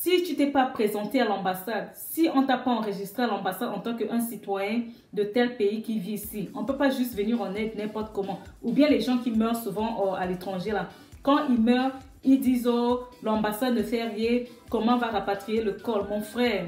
si 0.00 0.24
tu 0.24 0.34
t'es 0.34 0.46
pas 0.46 0.66
présenté 0.66 1.20
à 1.20 1.24
l'ambassade, 1.24 1.90
si 1.94 2.28
on 2.34 2.44
t'a 2.44 2.56
pas 2.56 2.72
enregistré 2.72 3.22
à 3.22 3.26
l'ambassade 3.28 3.68
en 3.68 3.78
tant 3.78 3.94
qu'un 3.94 4.20
citoyen 4.20 4.82
de 5.12 5.22
tel 5.22 5.56
pays 5.56 5.82
qui 5.82 5.98
vit 5.98 6.14
ici, 6.14 6.48
on 6.54 6.64
peut 6.64 6.76
pas 6.76 6.90
juste 6.90 7.14
venir 7.14 7.40
en 7.40 7.54
aide 7.54 7.76
n'importe 7.76 8.12
comment. 8.12 8.40
Ou 8.62 8.72
bien 8.72 8.88
les 8.88 9.00
gens 9.00 9.18
qui 9.18 9.30
meurent 9.30 9.54
souvent 9.54 10.02
oh, 10.02 10.14
à 10.14 10.26
l'étranger 10.26 10.72
là, 10.72 10.88
quand 11.22 11.46
ils 11.48 11.60
meurent, 11.60 11.92
ils 12.24 12.40
disent 12.40 12.66
oh 12.66 13.02
l'ambassade 13.22 13.74
ne 13.74 13.82
fait 13.82 14.02
rien, 14.02 14.40
comment 14.70 14.96
va 14.96 15.08
rapatrier 15.08 15.62
le 15.62 15.72
corps, 15.72 16.08
mon 16.08 16.20
frère? 16.20 16.66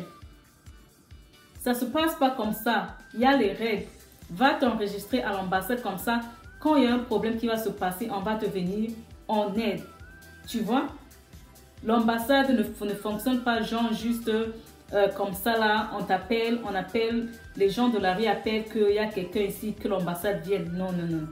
Ça 1.60 1.74
se 1.74 1.86
passe 1.86 2.14
pas 2.16 2.30
comme 2.30 2.52
ça. 2.52 2.98
Il 3.14 3.20
y 3.20 3.24
a 3.24 3.36
les 3.36 3.52
règles. 3.52 3.86
Va 4.30 4.54
t'enregistrer 4.54 5.22
à 5.22 5.32
l'ambassade 5.32 5.82
comme 5.82 5.98
ça. 5.98 6.20
Quand 6.60 6.76
il 6.76 6.84
y 6.84 6.86
a 6.86 6.94
un 6.94 6.98
problème 6.98 7.36
qui 7.38 7.46
va 7.46 7.56
se 7.56 7.70
passer, 7.70 8.08
on 8.14 8.20
va 8.20 8.36
te 8.36 8.46
venir 8.46 8.90
en 9.26 9.52
aide. 9.54 9.82
Tu 10.46 10.60
vois? 10.60 10.86
L'ambassade 11.84 12.50
ne, 12.50 12.86
ne, 12.86 12.94
fonctionne 12.94 13.40
pas 13.40 13.62
genre 13.62 13.92
juste 13.92 14.30
euh, 14.92 15.08
comme 15.08 15.32
ça 15.32 15.58
là, 15.58 15.90
on 15.98 16.04
t'appelle, 16.04 16.60
on 16.64 16.74
appelle, 16.74 17.28
les 17.56 17.68
gens 17.68 17.88
de 17.88 17.98
la 17.98 18.14
rue 18.14 18.26
appellent 18.26 18.64
qu'il 18.64 18.92
y 18.92 18.98
a 18.98 19.06
quelqu'un 19.06 19.40
ici, 19.40 19.74
que 19.74 19.88
l'ambassade 19.88 20.42
vienne. 20.46 20.70
Non, 20.76 20.92
non, 20.92 21.06
non. 21.06 21.26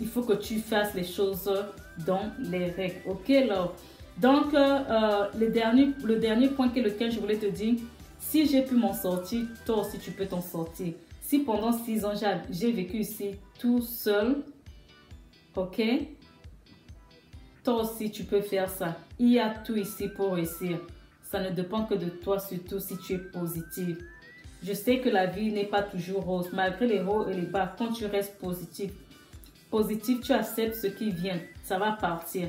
Il 0.00 0.06
faut 0.06 0.22
que 0.22 0.34
tu 0.34 0.58
fasses 0.58 0.94
les 0.94 1.04
choses 1.04 1.50
dans 2.06 2.30
les 2.38 2.70
règles. 2.70 3.00
Ok, 3.06 3.30
alors. 3.30 3.74
Donc, 4.18 4.54
euh, 4.54 4.78
euh, 4.88 5.26
le, 5.38 5.48
dernier, 5.48 5.88
le 6.04 6.16
dernier 6.16 6.48
point 6.48 6.68
que 6.68 6.78
lequel 6.78 7.10
je 7.10 7.18
voulais 7.18 7.36
te 7.36 7.46
dire, 7.46 7.74
si 8.20 8.46
j'ai 8.46 8.62
pu 8.62 8.76
m'en 8.76 8.92
sortir, 8.92 9.46
toi 9.66 9.80
aussi 9.80 9.98
tu 9.98 10.12
peux 10.12 10.26
t'en 10.26 10.40
sortir. 10.40 10.92
Si 11.20 11.40
pendant 11.40 11.72
six 11.72 12.04
ans 12.04 12.12
j'ai 12.50 12.70
vécu 12.70 12.98
ici 12.98 13.30
tout 13.58 13.80
seul, 13.80 14.36
ok, 15.56 15.82
toi 17.64 17.82
aussi 17.82 18.10
tu 18.10 18.24
peux 18.24 18.42
faire 18.42 18.68
ça. 18.68 18.96
Il 19.18 19.30
y 19.30 19.40
a 19.40 19.50
tout 19.50 19.76
ici 19.76 20.08
pour 20.08 20.34
réussir. 20.34 20.78
Ça 21.22 21.40
ne 21.40 21.50
dépend 21.50 21.84
que 21.84 21.94
de 21.94 22.10
toi, 22.10 22.38
surtout 22.38 22.78
si 22.78 22.96
tu 22.98 23.14
es 23.14 23.18
positive. 23.18 23.98
Je 24.62 24.72
sais 24.72 25.00
que 25.00 25.08
la 25.08 25.26
vie 25.26 25.50
n'est 25.50 25.66
pas 25.66 25.82
toujours 25.82 26.22
rose, 26.22 26.50
malgré 26.52 26.86
les 26.86 27.00
hauts 27.00 27.28
et 27.28 27.34
les 27.34 27.46
bas. 27.46 27.74
Quand 27.76 27.92
tu 27.92 28.06
restes 28.06 28.38
positif, 28.38 28.92
positif, 29.70 30.20
tu 30.20 30.32
acceptes 30.32 30.76
ce 30.76 30.86
qui 30.86 31.10
vient. 31.10 31.40
Ça 31.64 31.78
va 31.78 31.92
partir. 31.92 32.48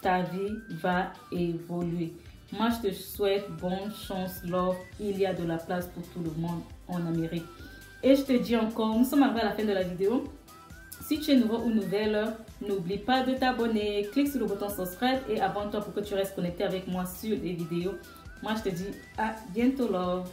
Ta 0.00 0.22
vie 0.22 0.56
va 0.70 1.12
évoluer. 1.30 2.14
Moi, 2.52 2.70
je 2.70 2.88
te 2.88 2.94
souhaite 2.94 3.48
bonne 3.60 3.92
chance, 3.92 4.42
love. 4.44 4.76
Il 4.98 5.18
y 5.18 5.26
a 5.26 5.34
de 5.34 5.44
la 5.44 5.58
place 5.58 5.86
pour 5.88 6.02
tout 6.08 6.20
le 6.20 6.40
monde 6.40 6.62
en 6.88 7.06
Amérique. 7.06 7.44
Et 8.02 8.16
je 8.16 8.22
te 8.22 8.32
dis 8.32 8.56
encore, 8.56 8.96
nous 8.96 9.04
sommes 9.04 9.22
arrivés 9.22 9.42
à 9.42 9.44
la 9.44 9.52
fin 9.52 9.64
de 9.64 9.72
la 9.72 9.82
vidéo. 9.82 10.24
Si 11.06 11.20
tu 11.20 11.32
es 11.32 11.36
nouveau 11.36 11.58
ou 11.58 11.70
nouvelle, 11.70 12.32
n'oublie 12.60 12.98
pas 12.98 13.22
de 13.22 13.34
t'abonner. 13.34 14.08
Clique 14.12 14.28
sur 14.28 14.40
le 14.40 14.46
bouton 14.46 14.68
subscribe 14.68 15.20
et 15.28 15.40
abonne-toi 15.40 15.80
pour 15.80 15.94
que 15.94 16.00
tu 16.00 16.14
restes 16.14 16.34
connecté 16.34 16.64
avec 16.64 16.86
moi 16.86 17.04
sur 17.06 17.36
les 17.36 17.52
vidéos. 17.52 17.94
Moi, 18.42 18.52
je 18.56 18.70
te 18.70 18.74
dis 18.74 18.88
à 19.18 19.34
bientôt, 19.52 19.88
love. 19.90 20.28